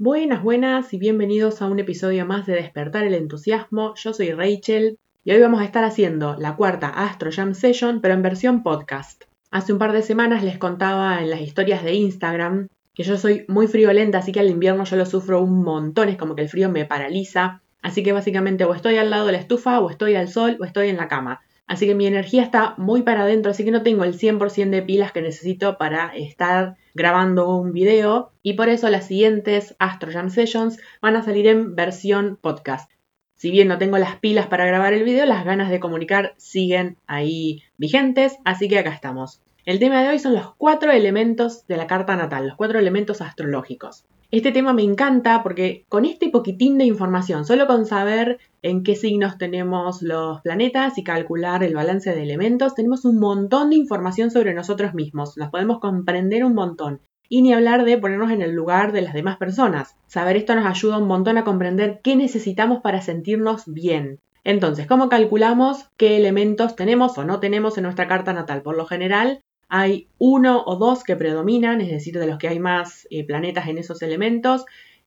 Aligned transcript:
Buenas, 0.00 0.44
buenas 0.44 0.94
y 0.94 0.98
bienvenidos 0.98 1.60
a 1.60 1.66
un 1.66 1.80
episodio 1.80 2.24
más 2.24 2.46
de 2.46 2.54
Despertar 2.54 3.04
el 3.04 3.14
Entusiasmo. 3.14 3.94
Yo 3.96 4.12
soy 4.14 4.30
Rachel 4.30 4.96
y 5.24 5.32
hoy 5.32 5.40
vamos 5.40 5.60
a 5.60 5.64
estar 5.64 5.82
haciendo 5.82 6.36
la 6.38 6.54
cuarta 6.54 6.86
Astro 6.88 7.32
Jam 7.32 7.52
Session, 7.52 8.00
pero 8.00 8.14
en 8.14 8.22
versión 8.22 8.62
podcast. 8.62 9.24
Hace 9.50 9.72
un 9.72 9.80
par 9.80 9.90
de 9.90 10.02
semanas 10.02 10.44
les 10.44 10.56
contaba 10.56 11.20
en 11.20 11.30
las 11.30 11.40
historias 11.40 11.82
de 11.82 11.94
Instagram 11.94 12.68
que 12.94 13.02
yo 13.02 13.18
soy 13.18 13.44
muy 13.48 13.66
friolenta, 13.66 14.18
así 14.18 14.30
que 14.30 14.38
al 14.38 14.50
invierno 14.50 14.84
yo 14.84 14.94
lo 14.94 15.04
sufro 15.04 15.42
un 15.42 15.64
montón, 15.64 16.08
es 16.08 16.16
como 16.16 16.36
que 16.36 16.42
el 16.42 16.48
frío 16.48 16.68
me 16.68 16.84
paraliza. 16.84 17.62
Así 17.82 18.04
que 18.04 18.12
básicamente 18.12 18.64
o 18.64 18.74
estoy 18.74 18.98
al 18.98 19.10
lado 19.10 19.26
de 19.26 19.32
la 19.32 19.38
estufa, 19.38 19.80
o 19.80 19.90
estoy 19.90 20.14
al 20.14 20.28
sol, 20.28 20.58
o 20.60 20.64
estoy 20.64 20.90
en 20.90 20.96
la 20.96 21.08
cama. 21.08 21.40
Así 21.68 21.86
que 21.86 21.94
mi 21.94 22.06
energía 22.06 22.42
está 22.42 22.74
muy 22.78 23.02
para 23.02 23.22
adentro, 23.22 23.50
así 23.50 23.62
que 23.62 23.70
no 23.70 23.82
tengo 23.82 24.04
el 24.04 24.18
100% 24.18 24.70
de 24.70 24.82
pilas 24.82 25.12
que 25.12 25.20
necesito 25.20 25.76
para 25.76 26.16
estar 26.16 26.76
grabando 26.94 27.54
un 27.54 27.72
video. 27.72 28.32
Y 28.42 28.54
por 28.54 28.70
eso 28.70 28.88
las 28.88 29.06
siguientes 29.06 29.76
Astro 29.78 30.10
Jam 30.10 30.30
Sessions 30.30 30.80
van 31.02 31.14
a 31.14 31.22
salir 31.22 31.46
en 31.46 31.76
versión 31.76 32.38
podcast. 32.40 32.90
Si 33.34 33.50
bien 33.50 33.68
no 33.68 33.76
tengo 33.76 33.98
las 33.98 34.16
pilas 34.16 34.46
para 34.46 34.66
grabar 34.66 34.94
el 34.94 35.04
video, 35.04 35.26
las 35.26 35.44
ganas 35.44 35.70
de 35.70 35.78
comunicar 35.78 36.34
siguen 36.38 36.96
ahí 37.06 37.62
vigentes, 37.76 38.38
así 38.44 38.66
que 38.66 38.78
acá 38.78 38.90
estamos. 38.90 39.42
El 39.66 39.78
tema 39.78 40.02
de 40.02 40.08
hoy 40.08 40.18
son 40.18 40.32
los 40.32 40.54
cuatro 40.56 40.90
elementos 40.90 41.66
de 41.66 41.76
la 41.76 41.86
carta 41.86 42.16
natal, 42.16 42.48
los 42.48 42.56
cuatro 42.56 42.78
elementos 42.78 43.20
astrológicos. 43.20 44.06
Este 44.30 44.52
tema 44.52 44.74
me 44.74 44.82
encanta 44.82 45.42
porque 45.42 45.86
con 45.88 46.04
este 46.04 46.28
poquitín 46.28 46.76
de 46.76 46.84
información, 46.84 47.46
solo 47.46 47.66
con 47.66 47.86
saber 47.86 48.38
en 48.60 48.82
qué 48.82 48.94
signos 48.94 49.38
tenemos 49.38 50.02
los 50.02 50.42
planetas 50.42 50.98
y 50.98 51.02
calcular 51.02 51.62
el 51.62 51.74
balance 51.74 52.14
de 52.14 52.24
elementos, 52.24 52.74
tenemos 52.74 53.06
un 53.06 53.18
montón 53.18 53.70
de 53.70 53.76
información 53.76 54.30
sobre 54.30 54.52
nosotros 54.52 54.92
mismos, 54.92 55.38
nos 55.38 55.48
podemos 55.48 55.78
comprender 55.78 56.44
un 56.44 56.54
montón. 56.54 57.00
Y 57.30 57.40
ni 57.40 57.54
hablar 57.54 57.86
de 57.86 57.96
ponernos 57.96 58.30
en 58.30 58.42
el 58.42 58.52
lugar 58.52 58.92
de 58.92 59.00
las 59.00 59.14
demás 59.14 59.38
personas. 59.38 59.96
Saber 60.06 60.36
esto 60.36 60.54
nos 60.54 60.66
ayuda 60.66 60.98
un 60.98 61.08
montón 61.08 61.38
a 61.38 61.44
comprender 61.44 62.00
qué 62.02 62.14
necesitamos 62.14 62.80
para 62.82 63.00
sentirnos 63.00 63.64
bien. 63.66 64.20
Entonces, 64.44 64.86
¿cómo 64.86 65.08
calculamos 65.08 65.88
qué 65.96 66.18
elementos 66.18 66.76
tenemos 66.76 67.16
o 67.16 67.24
no 67.24 67.40
tenemos 67.40 67.78
en 67.78 67.84
nuestra 67.84 68.08
carta 68.08 68.34
natal? 68.34 68.60
Por 68.62 68.76
lo 68.76 68.86
general, 68.86 69.42
hay 69.68 70.08
uno 70.18 70.62
o 70.64 70.76
dos 70.76 71.04
que 71.04 71.16
predominan, 71.16 71.80
es 71.80 71.90
decir, 71.90 72.18
de 72.18 72.26
los 72.26 72.38
que 72.38 72.48
hay 72.48 72.58
más 72.58 73.06
eh, 73.10 73.24
planetas 73.24 73.68
en 73.68 73.78
esos 73.78 74.02
elementos 74.02 74.64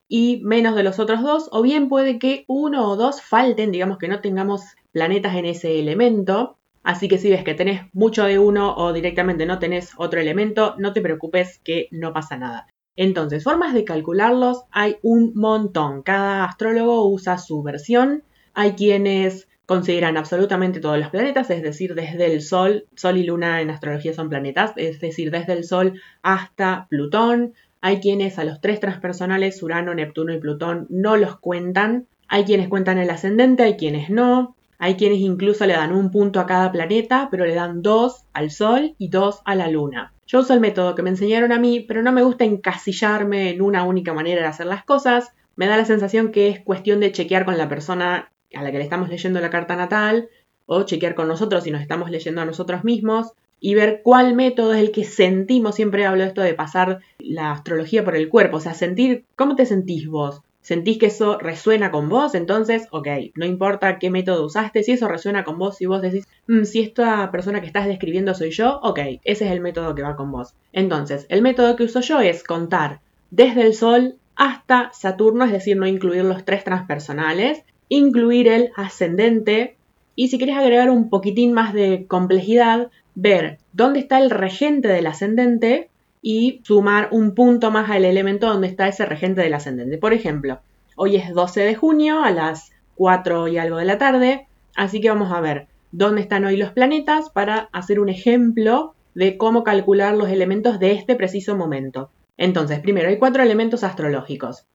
y 0.07 0.41
menos 0.43 0.75
de 0.75 0.83
los 0.83 0.99
otros 0.99 1.21
dos, 1.23 1.49
o 1.51 1.61
bien 1.61 1.89
puede 1.89 2.19
que 2.19 2.43
uno 2.47 2.89
o 2.89 2.95
dos 2.95 3.21
falten, 3.21 3.71
digamos 3.71 3.97
que 3.97 4.07
no 4.07 4.19
tengamos 4.21 4.63
planetas 4.91 5.35
en 5.35 5.45
ese 5.45 5.79
elemento. 5.79 6.57
Así 6.83 7.07
que 7.07 7.17
si 7.17 7.29
ves 7.29 7.43
que 7.43 7.53
tenés 7.53 7.83
mucho 7.93 8.25
de 8.25 8.39
uno 8.39 8.75
o 8.75 8.91
directamente 8.91 9.45
no 9.45 9.59
tenés 9.59 9.91
otro 9.97 10.19
elemento, 10.19 10.75
no 10.77 10.93
te 10.93 11.01
preocupes 11.01 11.59
que 11.63 11.87
no 11.91 12.11
pasa 12.11 12.37
nada. 12.37 12.67
Entonces, 12.95 13.43
formas 13.43 13.73
de 13.73 13.85
calcularlos 13.85 14.65
hay 14.71 14.97
un 15.01 15.31
montón. 15.35 16.01
Cada 16.01 16.43
astrólogo 16.43 17.07
usa 17.07 17.37
su 17.37 17.63
versión. 17.63 18.23
Hay 18.53 18.73
quienes 18.73 19.47
consideran 19.71 20.17
absolutamente 20.17 20.81
todos 20.81 20.99
los 20.99 21.07
planetas, 21.07 21.49
es 21.49 21.63
decir, 21.63 21.95
desde 21.95 22.25
el 22.25 22.41
Sol, 22.41 22.87
Sol 22.93 23.15
y 23.15 23.23
Luna 23.23 23.61
en 23.61 23.69
astrología 23.69 24.13
son 24.13 24.27
planetas, 24.27 24.73
es 24.75 24.99
decir, 24.99 25.31
desde 25.31 25.53
el 25.53 25.63
Sol 25.63 26.01
hasta 26.23 26.87
Plutón. 26.89 27.53
Hay 27.79 28.01
quienes 28.01 28.37
a 28.37 28.43
los 28.43 28.59
tres 28.59 28.81
transpersonales, 28.81 29.63
Urano, 29.63 29.95
Neptuno 29.95 30.33
y 30.33 30.39
Plutón, 30.39 30.87
no 30.89 31.15
los 31.15 31.39
cuentan. 31.39 32.07
Hay 32.27 32.43
quienes 32.43 32.67
cuentan 32.67 32.97
el 32.97 33.09
ascendente, 33.09 33.63
hay 33.63 33.77
quienes 33.77 34.09
no. 34.09 34.57
Hay 34.77 34.95
quienes 34.95 35.19
incluso 35.19 35.65
le 35.65 35.71
dan 35.71 35.95
un 35.95 36.11
punto 36.11 36.41
a 36.41 36.47
cada 36.47 36.69
planeta, 36.73 37.29
pero 37.31 37.45
le 37.45 37.55
dan 37.55 37.81
dos 37.81 38.25
al 38.33 38.51
Sol 38.51 38.95
y 38.97 39.07
dos 39.07 39.39
a 39.45 39.55
la 39.55 39.69
Luna. 39.69 40.11
Yo 40.27 40.41
uso 40.41 40.53
el 40.53 40.59
método 40.59 40.95
que 40.95 41.01
me 41.01 41.11
enseñaron 41.11 41.53
a 41.53 41.59
mí, 41.59 41.79
pero 41.79 42.01
no 42.01 42.11
me 42.11 42.23
gusta 42.23 42.43
encasillarme 42.43 43.51
en 43.51 43.61
una 43.61 43.85
única 43.85 44.13
manera 44.13 44.41
de 44.41 44.47
hacer 44.49 44.65
las 44.65 44.83
cosas. 44.83 45.29
Me 45.55 45.67
da 45.67 45.77
la 45.77 45.85
sensación 45.85 46.33
que 46.33 46.49
es 46.49 46.59
cuestión 46.59 46.99
de 46.99 47.13
chequear 47.13 47.45
con 47.45 47.57
la 47.57 47.69
persona 47.69 48.30
a 48.53 48.63
la 48.63 48.71
que 48.71 48.77
le 48.77 48.83
estamos 48.83 49.09
leyendo 49.09 49.39
la 49.39 49.49
carta 49.49 49.75
natal 49.75 50.29
o 50.65 50.83
chequear 50.83 51.15
con 51.15 51.27
nosotros 51.27 51.63
si 51.63 51.71
nos 51.71 51.81
estamos 51.81 52.09
leyendo 52.09 52.41
a 52.41 52.45
nosotros 52.45 52.83
mismos 52.83 53.33
y 53.59 53.75
ver 53.75 54.01
cuál 54.03 54.35
método 54.35 54.73
es 54.73 54.81
el 54.81 54.91
que 54.91 55.05
sentimos. 55.05 55.75
Siempre 55.75 56.05
hablo 56.05 56.23
de 56.23 56.29
esto 56.29 56.41
de 56.41 56.53
pasar 56.53 56.99
la 57.19 57.51
astrología 57.51 58.03
por 58.03 58.15
el 58.15 58.29
cuerpo, 58.29 58.57
o 58.57 58.59
sea, 58.59 58.73
sentir 58.73 59.25
cómo 59.35 59.55
te 59.55 59.65
sentís 59.65 60.07
vos. 60.07 60.41
¿Sentís 60.61 60.99
que 60.99 61.07
eso 61.07 61.39
resuena 61.39 61.89
con 61.89 62.07
vos? 62.07 62.35
Entonces, 62.35 62.87
ok, 62.91 63.07
no 63.35 63.45
importa 63.45 63.97
qué 63.97 64.11
método 64.11 64.45
usaste, 64.45 64.83
si 64.83 64.91
eso 64.91 65.07
resuena 65.07 65.43
con 65.43 65.57
vos, 65.57 65.77
si 65.77 65.87
vos 65.87 66.03
decís, 66.03 66.27
mm, 66.47 66.63
si 66.63 66.81
esta 66.81 67.31
persona 67.31 67.61
que 67.61 67.67
estás 67.67 67.87
describiendo 67.87 68.35
soy 68.35 68.51
yo, 68.51 68.79
ok, 68.83 68.99
ese 69.23 69.45
es 69.45 69.51
el 69.51 69.59
método 69.59 69.95
que 69.95 70.03
va 70.03 70.15
con 70.15 70.31
vos. 70.31 70.53
Entonces, 70.71 71.25
el 71.29 71.41
método 71.41 71.75
que 71.75 71.83
uso 71.83 72.01
yo 72.01 72.19
es 72.19 72.43
contar 72.43 72.99
desde 73.31 73.63
el 73.63 73.73
Sol 73.73 74.15
hasta 74.35 74.91
Saturno, 74.93 75.45
es 75.45 75.51
decir, 75.51 75.77
no 75.77 75.87
incluir 75.87 76.23
los 76.25 76.45
tres 76.45 76.63
transpersonales, 76.63 77.63
incluir 77.91 78.47
el 78.47 78.71
ascendente 78.77 79.75
y 80.15 80.29
si 80.29 80.37
quieres 80.37 80.55
agregar 80.55 80.89
un 80.89 81.09
poquitín 81.09 81.51
más 81.51 81.73
de 81.73 82.05
complejidad, 82.07 82.89
ver 83.15 83.57
dónde 83.73 83.99
está 83.99 84.17
el 84.19 84.29
regente 84.29 84.87
del 84.87 85.07
ascendente 85.07 85.89
y 86.21 86.61
sumar 86.63 87.09
un 87.11 87.35
punto 87.35 87.69
más 87.69 87.89
al 87.89 88.05
elemento 88.05 88.47
donde 88.47 88.67
está 88.67 88.87
ese 88.87 89.05
regente 89.05 89.41
del 89.41 89.53
ascendente. 89.53 89.97
Por 89.97 90.13
ejemplo, 90.13 90.61
hoy 90.95 91.17
es 91.17 91.33
12 91.33 91.59
de 91.59 91.75
junio 91.75 92.23
a 92.23 92.31
las 92.31 92.71
4 92.95 93.49
y 93.49 93.57
algo 93.57 93.75
de 93.75 93.85
la 93.85 93.97
tarde, 93.97 94.47
así 94.73 95.01
que 95.01 95.09
vamos 95.09 95.33
a 95.33 95.41
ver 95.41 95.67
dónde 95.91 96.21
están 96.21 96.45
hoy 96.45 96.55
los 96.55 96.71
planetas 96.71 97.29
para 97.29 97.67
hacer 97.73 97.99
un 97.99 98.07
ejemplo 98.07 98.95
de 99.15 99.35
cómo 99.35 99.65
calcular 99.65 100.15
los 100.15 100.29
elementos 100.29 100.79
de 100.79 100.93
este 100.93 101.15
preciso 101.15 101.57
momento. 101.57 102.09
Entonces, 102.37 102.79
primero 102.79 103.09
hay 103.09 103.17
cuatro 103.17 103.43
elementos 103.43 103.83
astrológicos. 103.83 104.65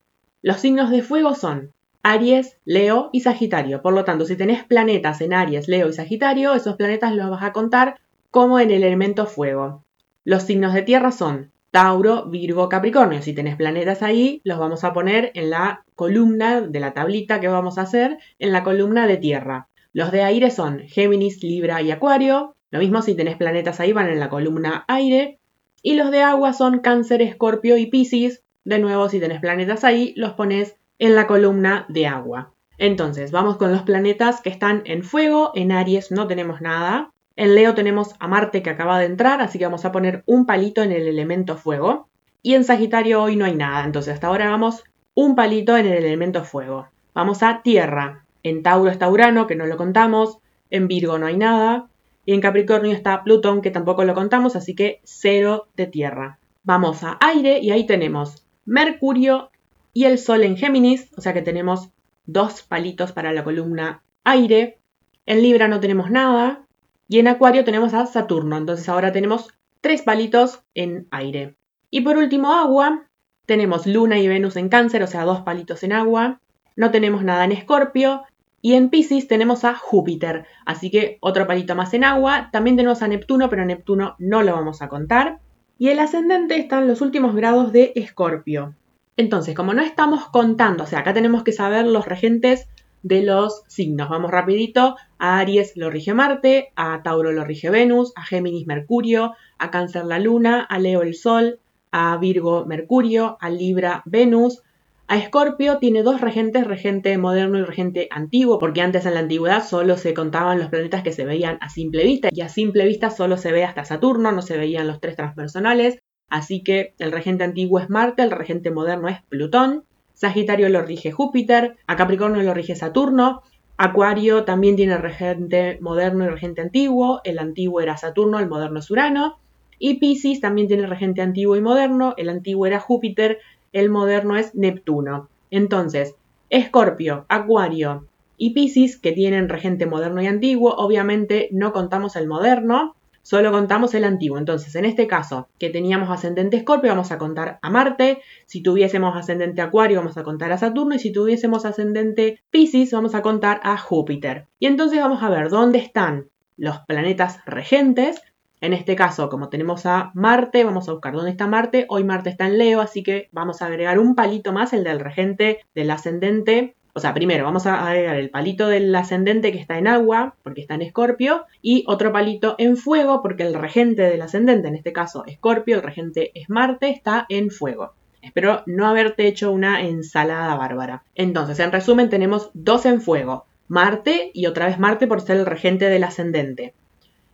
Los 0.43 0.59
signos 0.59 0.91
de 0.91 1.01
fuego 1.01 1.35
son 1.35 1.73
Aries, 2.09 2.57
Leo 2.65 3.11
y 3.13 3.23
Sagitario. 3.23 3.83
Por 3.83 3.93
lo 3.93 4.05
tanto, 4.05 4.27
si 4.27 4.37
tenés 4.37 4.63
planetas 4.63 5.21
en 5.23 5.35
Aries, 5.35 5.67
Leo 5.67 5.89
y 5.89 5.93
Sagitario, 5.93 6.55
esos 6.55 6.77
planetas 6.77 7.13
los 7.13 7.29
vas 7.29 7.43
a 7.43 7.53
contar 7.53 7.99
como 8.31 8.61
en 8.61 8.71
el 8.71 8.85
elemento 8.85 9.27
fuego. 9.27 9.83
Los 10.23 10.45
signos 10.45 10.73
de 10.73 10.83
tierra 10.83 11.11
son 11.11 11.51
Tauro, 11.73 12.27
Virgo, 12.27 12.69
Capricornio. 12.69 13.23
Si 13.23 13.33
tenés 13.33 13.57
planetas 13.57 14.05
ahí, 14.05 14.41
los 14.45 14.61
vamos 14.61 14.85
a 14.85 14.93
poner 14.93 15.33
en 15.35 15.51
la 15.51 15.85
columna 15.97 16.61
de 16.61 16.79
la 16.79 16.95
tablita 16.95 17.41
que 17.41 17.49
vamos 17.49 17.77
a 17.77 17.83
hacer, 17.83 18.19
en 18.39 18.53
la 18.53 18.63
columna 18.63 19.09
de 19.09 19.17
tierra. 19.17 19.67
Los 19.93 20.13
de 20.13 20.23
aire 20.23 20.53
son 20.53 20.83
Géminis, 20.87 21.43
Libra 21.43 21.83
y 21.83 21.91
Acuario. 21.91 22.55
Lo 22.71 22.79
mismo 22.79 23.03
si 23.03 23.17
tenés 23.17 23.37
planetas 23.37 23.81
ahí, 23.81 23.93
van 23.93 24.11
en 24.11 24.21
la 24.21 24.29
columna 24.29 24.85
aire. 24.87 25.41
Y 25.83 25.97
los 25.97 26.13
de 26.13 26.23
agua 26.23 26.53
son 26.53 26.79
Cáncer, 26.79 27.21
Escorpio 27.21 27.77
y 27.77 27.87
Piscis. 27.87 28.45
De 28.65 28.79
nuevo, 28.79 29.09
si 29.09 29.19
tenés 29.19 29.41
planetas 29.41 29.83
ahí, 29.83 30.15
los 30.17 30.35
pones 30.35 30.77
en 30.99 31.15
la 31.15 31.27
columna 31.27 31.87
de 31.89 32.07
agua. 32.07 32.53
Entonces, 32.79 33.31
vamos 33.33 33.57
con 33.57 33.73
los 33.73 33.83
planetas 33.83 34.41
que 34.41 34.51
están 34.51 34.83
en 34.85 35.03
fuego. 35.03 35.53
En 35.55 35.73
Aries 35.73 36.11
no 36.11 36.27
tenemos 36.27 36.61
nada. 36.61 37.13
En 37.37 37.55
Leo 37.55 37.75
tenemos 37.75 38.15
a 38.19 38.29
Marte 38.29 38.63
que 38.63 38.71
acaba 38.71 38.99
de 38.99 39.07
entrar, 39.07 39.41
así 39.41 39.59
que 39.59 39.67
vamos 39.67 39.85
a 39.85 39.93
poner 39.93 40.23
un 40.27 40.47
palito 40.47 40.83
en 40.83 40.93
el 40.93 41.07
elemento 41.07 41.57
fuego. 41.57 42.09
Y 42.43 42.55
en 42.55 42.65
Sagitario 42.65 43.23
hoy 43.23 43.37
no 43.37 43.45
hay 43.45 43.55
nada, 43.55 43.85
entonces 43.85 44.15
hasta 44.15 44.29
ahora 44.29 44.49
vamos 44.49 44.85
un 45.15 45.35
palito 45.35 45.77
en 45.77 45.87
el 45.87 46.05
elemento 46.05 46.45
fuego. 46.45 46.89
Vamos 47.15 47.43
a 47.43 47.63
Tierra. 47.63 48.25
En 48.43 48.63
Tauro 48.63 48.91
está 48.91 49.09
Urano, 49.09 49.47
que 49.47 49.57
no 49.57 49.67
lo 49.67 49.77
contamos. 49.77 50.39
En 50.71 50.89
Virgo 50.89 51.19
no 51.19 51.27
hay 51.27 51.37
nada. 51.37 51.89
Y 52.25 52.33
en 52.33 52.41
Capricornio 52.41 52.93
está 52.93 53.23
Plutón, 53.25 53.63
que 53.63 53.71
tampoco 53.71 54.05
lo 54.05 54.15
contamos, 54.15 54.57
así 54.57 54.75
que 54.75 55.01
cero 55.05 55.69
de 55.77 55.87
Tierra. 55.87 56.39
Vamos 56.63 57.05
a 57.05 57.19
aire 57.21 57.59
y 57.61 57.71
ahí 57.71 57.87
tenemos 57.87 58.45
Mercurio 58.65 59.51
y 59.97 60.05
el 60.05 60.19
Sol 60.19 60.45
en 60.45 60.59
Géminis, 60.59 61.11
o 61.17 61.23
sea 61.23 61.33
que 61.33 61.41
tenemos 61.41 61.89
dos 62.27 62.61
palitos 62.61 63.13
para 63.13 63.33
la 63.33 63.45
columna 63.45 64.03
aire. 64.25 64.79
En 65.25 65.41
Libra 65.41 65.69
no 65.69 65.81
tenemos 65.81 66.11
nada. 66.11 66.67
Y 67.09 67.19
en 67.19 67.29
Acuario 67.29 67.65
tenemos 67.65 67.95
a 67.95 68.05
Saturno, 68.05 68.59
entonces 68.59 68.91
ahora 68.91 69.11
tenemos 69.11 69.55
tres 69.81 70.03
palitos 70.03 70.61
en 70.75 71.07
aire. 71.11 71.57
Y 71.89 72.03
por 72.03 72.19
último, 72.19 72.53
agua. 72.53 73.09
Tenemos 73.47 73.87
Luna 73.87 74.19
y 74.19 74.29
Venus 74.29 74.57
en 74.57 74.69
Cáncer, 74.69 75.03
o 75.03 75.07
sea, 75.07 75.25
dos 75.25 75.41
palitos 75.41 75.83
en 75.83 75.95
agua. 75.95 76.43
No 76.77 76.91
tenemos 76.91 77.25
nada 77.25 77.47
en 77.47 77.53
Escorpio. 77.53 78.25
Y 78.61 78.75
en 78.75 78.91
Pisces 78.91 79.29
tenemos 79.29 79.65
a 79.65 79.75
Júpiter, 79.77 80.45
así 80.67 80.91
que 80.91 81.17
otro 81.23 81.47
palito 81.47 81.75
más 81.75 81.95
en 81.95 82.05
agua. 82.05 82.51
También 82.53 82.77
tenemos 82.77 83.01
a 83.01 83.09
Neptuno, 83.09 83.49
pero 83.49 83.65
Neptuno 83.65 84.15
no 84.19 84.43
lo 84.43 84.53
vamos 84.53 84.83
a 84.83 84.91
contar. 84.91 85.41
Y 85.79 85.89
el 85.89 86.01
ascendente 86.01 86.59
está 86.59 86.81
en 86.81 86.89
los 86.89 87.01
últimos 87.01 87.35
grados 87.35 87.73
de 87.73 87.95
Escorpio. 87.97 88.75
Entonces, 89.17 89.55
como 89.55 89.73
no 89.73 89.83
estamos 89.83 90.29
contando, 90.29 90.85
o 90.85 90.87
sea, 90.87 90.99
acá 90.99 91.15
tenemos 91.15 91.43
que 91.43 91.53
saber 91.53 91.87
los 91.87 92.07
regentes 92.07 92.69
de 93.03 93.23
los 93.23 93.63
signos. 93.67 94.09
Vamos 94.09 94.31
rapidito. 94.31 94.97
A 95.19 95.39
Aries 95.39 95.73
lo 95.77 95.91
rige 95.91 96.13
Marte, 96.13 96.73
a 96.77 97.03
Tauro 97.03 97.33
lo 97.33 97.45
rige 97.45 97.71
Venus, 97.71 98.13
a 98.17 98.25
Géminis 98.25 98.67
Mercurio, 98.67 99.35
a 99.59 99.71
Cáncer 99.71 100.05
la 100.05 100.19
Luna, 100.19 100.63
a 100.63 100.79
Leo 100.79 101.03
el 101.03 101.15
Sol, 101.15 101.61
a 101.93 102.17
Virgo 102.19 102.67
Mercurio, 102.67 103.39
a 103.41 103.49
Libra 103.49 104.03
Venus. 104.05 104.63
A 105.09 105.17
Escorpio 105.17 105.79
tiene 105.79 106.03
dos 106.03 106.21
regentes, 106.21 106.67
regente 106.67 107.17
moderno 107.17 107.59
y 107.59 107.63
regente 107.63 108.09
antiguo, 108.11 108.59
porque 108.59 108.83
antes 108.83 109.07
en 109.07 109.15
la 109.15 109.21
antigüedad 109.21 109.65
solo 109.65 109.97
se 109.97 110.13
contaban 110.13 110.59
los 110.59 110.69
planetas 110.69 111.05
que 111.05 111.13
se 111.13 111.25
veían 111.25 111.59
a 111.61 111.69
simple 111.69 112.03
vista, 112.05 112.29
y 112.33 112.41
a 112.41 112.49
simple 112.49 112.85
vista 112.85 113.11
solo 113.11 113.37
se 113.37 113.53
ve 113.53 113.63
hasta 113.63 113.85
Saturno, 113.85 114.33
no 114.33 114.43
se 114.43 114.59
veían 114.59 114.89
los 114.89 115.01
tres 115.01 115.15
transpersonales. 115.15 116.01
Así 116.29 116.63
que 116.63 116.95
el 116.99 117.13
regente 117.13 117.45
antiguo 117.45 117.79
es 117.79 117.91
Marte, 117.91 118.23
el 118.23 118.31
regente 118.31 118.71
moderno 118.71 119.09
es 119.09 119.23
Plutón. 119.29 119.85
Sagitario 120.15 120.69
lo 120.69 120.83
rige 120.83 121.13
Júpiter, 121.13 121.77
a 121.87 121.97
Capricornio 121.97 122.43
lo 122.43 122.55
rige 122.55 122.75
Saturno, 122.75 123.43
Acuario 123.79 124.45
también 124.45 124.75
tiene 124.75 124.97
regente 124.97 125.77
moderno 125.83 126.25
y 126.25 126.29
regente 126.29 126.63
antiguo, 126.63 127.21
el 127.25 127.39
antiguo 127.39 127.83
era 127.83 127.99
Saturno, 127.99 128.39
el 128.39 128.49
moderno 128.49 128.79
es 128.79 128.91
Urano, 128.91 129.39
y 129.79 129.99
Pisces 129.99 130.41
también 130.41 130.67
tiene 130.67 130.87
regente 130.87 131.21
antiguo 131.21 131.57
y 131.57 131.61
moderno, 131.61 132.15
el 132.17 132.31
antiguo 132.31 132.67
era 132.67 132.81
Júpiter, 132.81 133.39
el 133.75 133.91
moderno 133.91 134.39
es 134.39 134.55
Neptuno. 134.55 135.29
Entonces, 135.51 136.15
Escorpio, 136.49 137.27
Acuario 137.29 138.07
y 138.39 138.55
Pisces, 138.55 138.99
que 138.99 139.13
tienen 139.13 139.51
regente 139.51 139.85
moderno 139.85 140.23
y 140.23 140.27
antiguo, 140.27 140.75
obviamente 140.75 141.51
no 141.53 141.75
contamos 141.75 142.17
el 142.17 142.27
moderno, 142.27 142.96
solo 143.27 143.51
contamos 143.51 143.93
el 143.95 144.05
antiguo. 144.05 144.39
Entonces, 144.39 144.77
en 144.77 144.85
este 144.85 145.09
caso, 145.09 145.49
que 145.59 145.69
teníamos 145.69 146.11
ascendente 146.11 146.59
Escorpio, 146.59 146.91
vamos 146.91 147.11
a 147.11 147.19
contar 147.19 147.59
a 147.61 147.71
Marte. 147.71 148.23
Si 148.47 148.63
tuviésemos 148.63 149.17
ascendente 149.17 149.61
Acuario, 149.63 149.99
vamos 149.99 150.17
a 150.17 150.23
contar 150.23 150.53
a 150.53 150.59
Saturno. 150.59 150.95
Y 150.95 151.01
si 151.01 151.11
tuviésemos 151.11 151.65
ascendente 151.65 152.41
Pisces, 152.51 152.93
vamos 152.93 153.17
a 153.17 153.23
contar 153.23 153.61
a 153.65 153.79
Júpiter. 153.79 154.47
Y 154.61 154.67
entonces 154.67 155.01
vamos 155.01 155.25
a 155.25 155.29
ver 155.29 155.49
dónde 155.49 155.81
están 155.81 156.29
los 156.57 156.79
planetas 156.87 157.41
regentes. 157.47 158.23
En 158.61 158.73
este 158.73 158.95
caso, 158.95 159.29
como 159.29 159.49
tenemos 159.49 159.87
a 159.87 160.13
Marte, 160.15 160.63
vamos 160.63 160.89
a 160.89 160.93
buscar 160.93 161.13
dónde 161.13 161.33
está 161.33 161.49
Marte. 161.49 161.87
Hoy 161.89 162.05
Marte 162.05 162.31
está 162.31 162.47
en 162.47 162.59
Leo, 162.59 162.81
así 162.81 163.03
que 163.03 163.29
vamos 163.33 163.61
a 163.61 163.67
agregar 163.67 163.99
un 163.99 164.15
palito 164.15 164.53
más, 164.53 164.73
el 164.73 164.85
del 164.85 165.01
regente 165.01 165.59
del 165.75 165.91
ascendente 165.91 166.77
o 166.97 167.01
sea, 167.01 167.13
primero 167.13 167.45
vamos 167.45 167.67
a 167.67 167.87
agregar 167.87 168.17
el 168.17 168.31
palito 168.31 168.69
del 168.69 168.95
ascendente 168.95 169.53
que 169.53 169.59
está 169.59 169.77
en 169.77 169.87
agua, 169.87 170.35
porque 170.43 170.63
está 170.63 170.77
en 170.77 170.81
escorpio, 170.81 171.45
y 171.61 171.85
otro 171.89 172.11
palito 172.11 172.55
en 172.57 172.79
fuego, 172.79 173.21
porque 173.21 173.43
el 173.43 173.53
regente 173.53 174.01
del 174.01 174.23
ascendente, 174.23 174.69
en 174.69 174.77
este 174.77 174.95
caso 174.95 175.23
escorpio, 175.27 175.77
el 175.77 175.83
regente 175.83 176.31
es 176.35 176.49
Marte, 176.49 176.89
está 176.89 177.27
en 177.29 177.51
fuego. 177.51 177.93
Espero 178.23 178.63
no 178.65 178.87
haberte 178.87 179.27
hecho 179.27 179.53
una 179.53 179.83
ensalada 179.83 180.55
bárbara. 180.57 181.03
Entonces, 181.15 181.61
en 181.61 181.71
resumen, 181.71 182.09
tenemos 182.09 182.49
dos 182.55 182.87
en 182.87 183.03
fuego. 183.03 183.45
Marte 183.69 184.31
y 184.33 184.47
otra 184.47 184.65
vez 184.65 184.79
Marte 184.79 185.07
por 185.07 185.21
ser 185.21 185.37
el 185.37 185.45
regente 185.45 185.91
del 185.91 186.03
ascendente. 186.03 186.73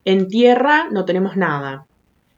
En 0.04 0.26
tierra 0.26 0.88
no 0.90 1.04
tenemos 1.04 1.36
nada. 1.36 1.86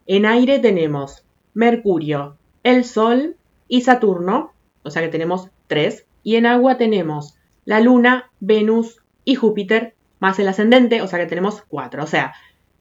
En 0.07 0.27
aire 0.27 0.59
tenemos 0.59 1.25
Mercurio, 1.55 2.37
el 2.65 2.85
Sol 2.85 3.37
y 3.67 3.81
Saturno, 3.81 4.53
o 4.83 4.91
sea 4.91 5.01
que 5.01 5.09
tenemos 5.09 5.49
tres. 5.69 6.05
Y 6.25 6.37
en 6.37 6.47
agua 6.47 6.77
tenemos 6.77 7.37
la 7.65 7.81
Luna, 7.81 8.31
Venus 8.41 9.01
y 9.25 9.37
Júpiter, 9.37 9.95
más 10.19 10.39
el 10.39 10.49
ascendente, 10.49 11.03
o 11.03 11.07
sea 11.07 11.21
que 11.21 11.27
tenemos 11.27 11.63
cuatro. 11.69 12.03
O 12.03 12.07
sea, 12.07 12.35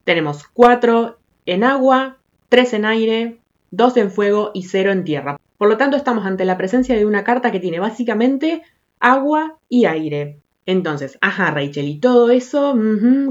tenemos 0.03 0.47
cuatro 0.47 1.19
en 1.45 1.63
agua, 1.63 2.17
tres 2.49 2.73
en 2.73 2.85
aire, 2.85 3.37
dos 3.69 3.97
en 3.97 4.09
fuego 4.09 4.51
y 4.53 4.63
cero 4.63 4.91
en 4.91 5.03
tierra. 5.03 5.39
Por 5.57 5.69
lo 5.69 5.77
tanto, 5.77 5.97
estamos 5.97 6.25
ante 6.25 6.45
la 6.45 6.57
presencia 6.57 6.95
de 6.95 7.05
una 7.05 7.23
carta 7.23 7.51
que 7.51 7.59
tiene 7.59 7.79
básicamente 7.79 8.63
agua 8.99 9.57
y 9.69 9.85
aire. 9.85 10.39
Entonces, 10.65 11.17
ajá, 11.19 11.51
Rachel, 11.51 11.87
y 11.87 11.99
todo 11.99 12.29
eso, 12.31 12.77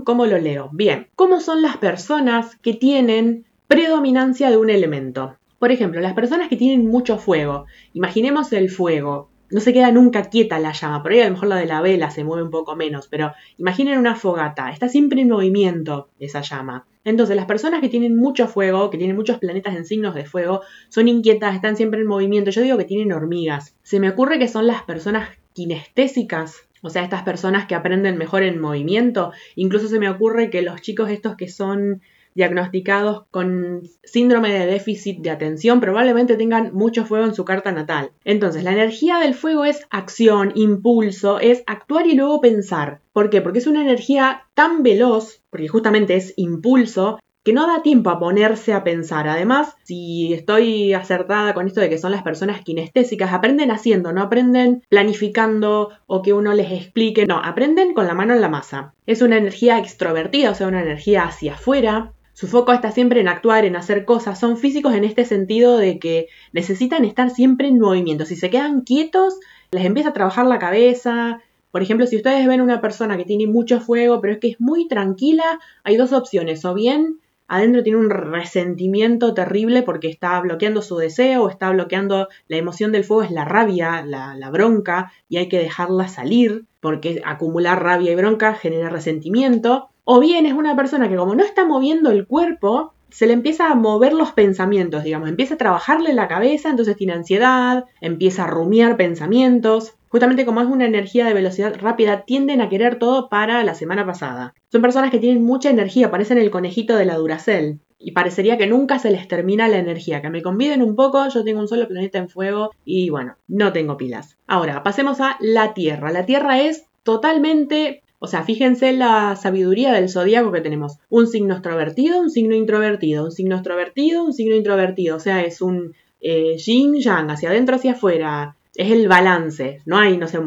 ¿cómo 0.05 0.27
lo 0.27 0.39
leo? 0.39 0.69
Bien, 0.73 1.09
¿cómo 1.15 1.41
son 1.41 1.63
las 1.63 1.79
personas 1.79 2.57
que 2.57 2.75
tienen 2.75 3.47
predominancia 3.69 4.51
de 4.51 4.59
un 4.59 4.69
elemento? 4.69 5.37
Por 5.59 5.73
ejemplo, 5.73 6.01
las 6.01 6.13
personas 6.13 6.49
que 6.49 6.57
tienen 6.57 6.89
mucho 6.89 7.17
fuego. 7.17 7.67
Imaginemos 7.95 8.53
el 8.53 8.69
fuego 8.69 9.31
no 9.53 9.61
se 9.61 9.73
queda 9.73 9.93
nunca 9.93 10.25
quieta 10.25 10.59
la 10.59 10.73
llama. 10.73 11.03
Por 11.03 11.13
ahí 11.13 11.21
a 11.21 11.27
lo 11.27 11.33
mejor 11.33 11.49
la 11.49 11.57
de 11.57 11.67
la 11.67 11.81
vela 11.81 12.11
se 12.11 12.25
mueve 12.25 12.43
un 12.43 12.51
poco 12.51 12.75
menos, 12.75 13.07
pero 13.09 13.33
imaginen 13.59 13.99
una 13.99 14.17
fogata, 14.17 14.71
está 14.71 14.89
siempre 14.89 15.21
en 15.21 15.29
movimiento 15.29 16.09
esa 16.19 16.41
llama. 16.41 16.87
Entonces, 17.05 17.37
las 17.37 17.47
personas 17.47 17.81
que 17.81 17.89
tienen 17.89 18.17
mucho 18.17 18.47
fuego, 18.47 18.89
que 18.89 18.99
tienen 18.99 19.17
muchos 19.17 19.39
planetas 19.39 19.75
en 19.77 19.85
signos 19.85 20.15
de 20.15 20.25
fuego, 20.25 20.63
son 20.89 21.09
inquietas, 21.09 21.55
están 21.55 21.77
siempre 21.77 22.01
en 22.01 22.07
movimiento. 22.07 22.51
Yo 22.51 22.63
digo 22.63 22.79
que 22.79 22.85
tienen 22.85 23.13
hormigas. 23.13 23.77
Se 23.83 23.99
me 23.99 24.09
ocurre 24.09 24.39
que 24.39 24.49
son 24.49 24.67
las 24.67 24.83
personas 24.85 25.29
kinestésicas, 25.53 26.69
o 26.81 26.91
sea, 26.91 27.03
estas 27.03 27.23
personas 27.23 27.67
que 27.67 27.75
aprenden 27.75 28.19
mejor 28.19 28.43
en 28.43 28.61
movimiento. 28.61 29.33
Incluso 29.57 29.89
se 29.89 29.99
me 29.99 30.09
ocurre 30.09 30.51
que 30.51 30.63
los 30.63 30.81
chicos 30.81 31.11
estos 31.11 31.37
que 31.37 31.49
son 31.49 32.03
diagnosticados 32.35 33.25
con 33.31 33.83
síndrome 34.05 34.53
de 34.53 34.67
déficit 34.67 35.21
de 35.21 35.31
atención 35.31 35.81
probablemente 35.81 36.37
tengan 36.37 36.75
mucho 36.75 37.05
fuego 37.05 37.27
en 37.27 37.35
su 37.35 37.45
carta 37.45 37.73
natal. 37.73 38.13
Entonces, 38.25 38.65
la 38.65 38.73
energía 38.73 39.19
del 39.19 39.35
fuego 39.35 39.65
es 39.65 39.87
acción, 39.91 40.53
impulso, 40.55 41.41
es 41.41 41.63
actuar 41.67 42.07
y 42.07 42.15
luego 42.15 42.41
pensar. 42.41 43.01
¿Por 43.13 43.31
qué? 43.31 43.41
Porque 43.41 43.59
es 43.59 43.67
una 43.67 43.83
energía 43.83 44.45
tan 44.55 44.83
veloz, 44.83 45.43
porque 45.51 45.69
justamente 45.69 46.17
es 46.17 46.35
impulso, 46.37 47.19
que 47.45 47.53
no 47.53 47.67
da 47.67 47.83
tiempo 47.83 48.11
a 48.11 48.19
ponerse 48.19 48.73
a 48.73 48.85
pensar. 48.85 49.29
Además, 49.29 49.75
si 49.83 50.33
estoy 50.33 50.93
acertada 50.93 51.55
con 51.55 51.67
esto 51.67 51.81
de 51.81 51.89
que 51.89 51.99
son 51.99 52.13
las 52.13 52.23
personas 52.23 52.63
kinestésicas, 52.63 53.33
aprenden 53.33 53.71
haciendo, 53.71 54.13
no 54.13 54.23
aprenden 54.23 54.83
planificando 54.89 55.91
o 56.07 56.23
que 56.23 56.33
uno 56.33 56.55
les 56.55 56.71
explique, 56.71 57.27
no, 57.27 57.39
aprenden 57.39 57.95
con 57.95 58.07
la 58.07 58.15
mano 58.15 58.35
en 58.35 58.41
la 58.41 58.49
masa. 58.49 58.95
Es 59.07 59.23
una 59.23 59.39
energía 59.39 59.79
extrovertida, 59.79 60.51
o 60.51 60.55
sea, 60.55 60.69
una 60.69 60.83
energía 60.83 61.25
hacia 61.25 61.55
afuera, 61.55 62.13
su 62.33 62.49
foco 62.49 62.73
está 62.73 62.93
siempre 62.93 63.21
en 63.21 63.29
actuar, 63.29 63.65
en 63.65 63.77
hacer 63.77 64.05
cosas. 64.05 64.41
Son 64.41 64.57
físicos 64.57 64.95
en 64.95 65.05
este 65.05 65.25
sentido 65.25 65.77
de 65.77 65.99
que 65.99 66.29
necesitan 66.53 67.05
estar 67.05 67.31
siempre 67.31 67.69
en 67.69 67.79
movimiento. 67.79 68.25
Si 68.25 68.37
se 68.37 68.51
quedan 68.51 68.83
quietos, 68.83 69.39
les 69.71 69.85
empieza 69.85 70.11
a 70.11 70.15
trabajar 70.15 70.47
la 70.47 70.59
cabeza. 70.59 71.41
Por 71.71 71.83
ejemplo, 71.83 72.07
si 72.07 72.17
ustedes 72.17 72.47
ven 72.47 72.61
una 72.61 72.81
persona 72.81 73.17
que 73.17 73.25
tiene 73.25 73.47
mucho 73.47 73.81
fuego, 73.81 74.21
pero 74.21 74.35
es 74.35 74.41
que 74.41 74.49
es 74.49 74.61
muy 74.61 74.89
tranquila, 74.89 75.61
hay 75.85 75.97
dos 75.97 76.13
opciones. 76.13 76.65
O 76.65 76.75
bien 76.75 77.19
adentro 77.49 77.83
tiene 77.83 77.99
un 77.99 78.09
resentimiento 78.09 79.35
terrible 79.35 79.83
porque 79.83 80.09
está 80.09 80.41
bloqueando 80.41 80.81
su 80.81 80.97
deseo, 80.97 81.45
o 81.45 81.51
está 81.51 81.71
bloqueando 81.71 82.29
la 82.49 82.57
emoción 82.57 82.93
del 82.93 83.05
fuego, 83.05 83.25
es 83.25 83.31
la 83.31 83.45
rabia, 83.45 84.03
la, 84.07 84.35
la 84.35 84.49
bronca, 84.49 85.13
y 85.29 85.37
hay 85.37 85.49
que 85.49 85.59
dejarla 85.59 86.09
salir, 86.09 86.65
porque 86.81 87.21
acumular 87.27 87.83
rabia 87.83 88.13
y 88.13 88.17
bronca 88.17 88.55
genera 88.55 88.89
resentimiento. 88.89 89.91
O 90.05 90.19
bien 90.19 90.47
es 90.47 90.53
una 90.53 90.75
persona 90.75 91.09
que 91.09 91.17
como 91.17 91.35
no 91.35 91.45
está 91.45 91.65
moviendo 91.65 92.11
el 92.11 92.27
cuerpo, 92.27 92.93
se 93.13 93.27
le 93.27 93.35
empieza 93.35 93.71
a 93.71 93.75
mover 93.75 94.15
los 94.15 94.33
pensamientos, 94.33 95.05
digamos, 95.05 95.29
empieza 95.29 95.55
a 95.55 95.59
trabajarle 95.59 96.15
la 96.15 96.29
cabeza, 96.29 96.71
entonces 96.71 96.97
tiene 96.97 97.13
ansiedad, 97.13 97.85
empieza 98.01 98.45
a 98.45 98.47
rumiar 98.49 98.97
pensamientos. 98.97 99.95
Justamente 100.09 100.45
como 100.45 100.61
es 100.61 100.67
una 100.67 100.87
energía 100.87 101.27
de 101.27 101.35
velocidad 101.35 101.75
rápida, 101.79 102.25
tienden 102.25 102.61
a 102.61 102.69
querer 102.69 102.99
todo 102.99 103.29
para 103.29 103.63
la 103.65 103.75
semana 103.75 104.05
pasada. 104.05 104.55
Son 104.71 104.83
personas 104.83 105.11
que 105.11 105.19
tienen 105.19 105.45
mucha 105.45 105.71
energía, 105.71 106.11
parecen 106.11 106.39
el 106.39 106.51
conejito 106.51 106.97
de 106.97 107.05
la 107.05 107.17
Duracell. 107.17 107.81
Y 107.99 108.13
parecería 108.13 108.59
que 108.59 108.67
nunca 108.67 108.99
se 108.99 109.13
les 109.13 109.29
termina 109.29 109.69
la 109.69 109.79
energía. 109.79 110.21
Que 110.21 110.29
me 110.29 110.43
conviden 110.43 110.83
un 110.83 110.97
poco, 110.97 111.29
yo 111.29 111.45
tengo 111.45 111.61
un 111.61 111.69
solo 111.69 111.87
planeta 111.87 112.19
en 112.19 112.29
fuego 112.29 112.73
y 112.85 113.11
bueno, 113.11 113.37
no 113.47 113.73
tengo 113.73 113.97
pilas. 113.97 114.37
Ahora, 114.49 114.83
pasemos 114.83 115.21
a 115.21 115.37
la 115.41 115.73
Tierra. 115.73 116.11
La 116.11 116.27
Tierra 116.27 116.61
es 116.61 116.87
totalmente 117.05 118.03
o 118.25 118.29
sea, 118.29 118.45
fíjense 118.45 118.93
la 118.93 119.35
sabiduría 119.35 119.93
del 119.93 120.09
zodíaco 120.09 120.53
que 120.53 120.61
tenemos. 120.61 120.97
Un 121.09 121.27
signo 121.27 121.55
extrovertido, 121.55 122.21
un 122.21 122.31
signo 122.31 122.55
introvertido, 122.55 123.25
un 123.25 123.33
signo 123.33 123.57
extrovertido, 123.57 124.23
un 124.25 124.33
signo 124.33 124.55
introvertido. 124.55 125.17
O 125.17 125.19
sea, 125.19 125.43
es 125.43 125.61
un 125.61 125.93
eh, 126.21 126.57
yin 126.57 126.95
yang, 127.01 127.33
hacia 127.33 127.51
adentro, 127.51 127.75
hacia 127.75 127.93
afuera. 127.93 128.55
Es 128.77 128.93
el 128.93 129.09
balance. 129.09 129.83
No 129.87 129.99
hay, 129.99 130.19
no 130.19 130.29
sé, 130.29 130.39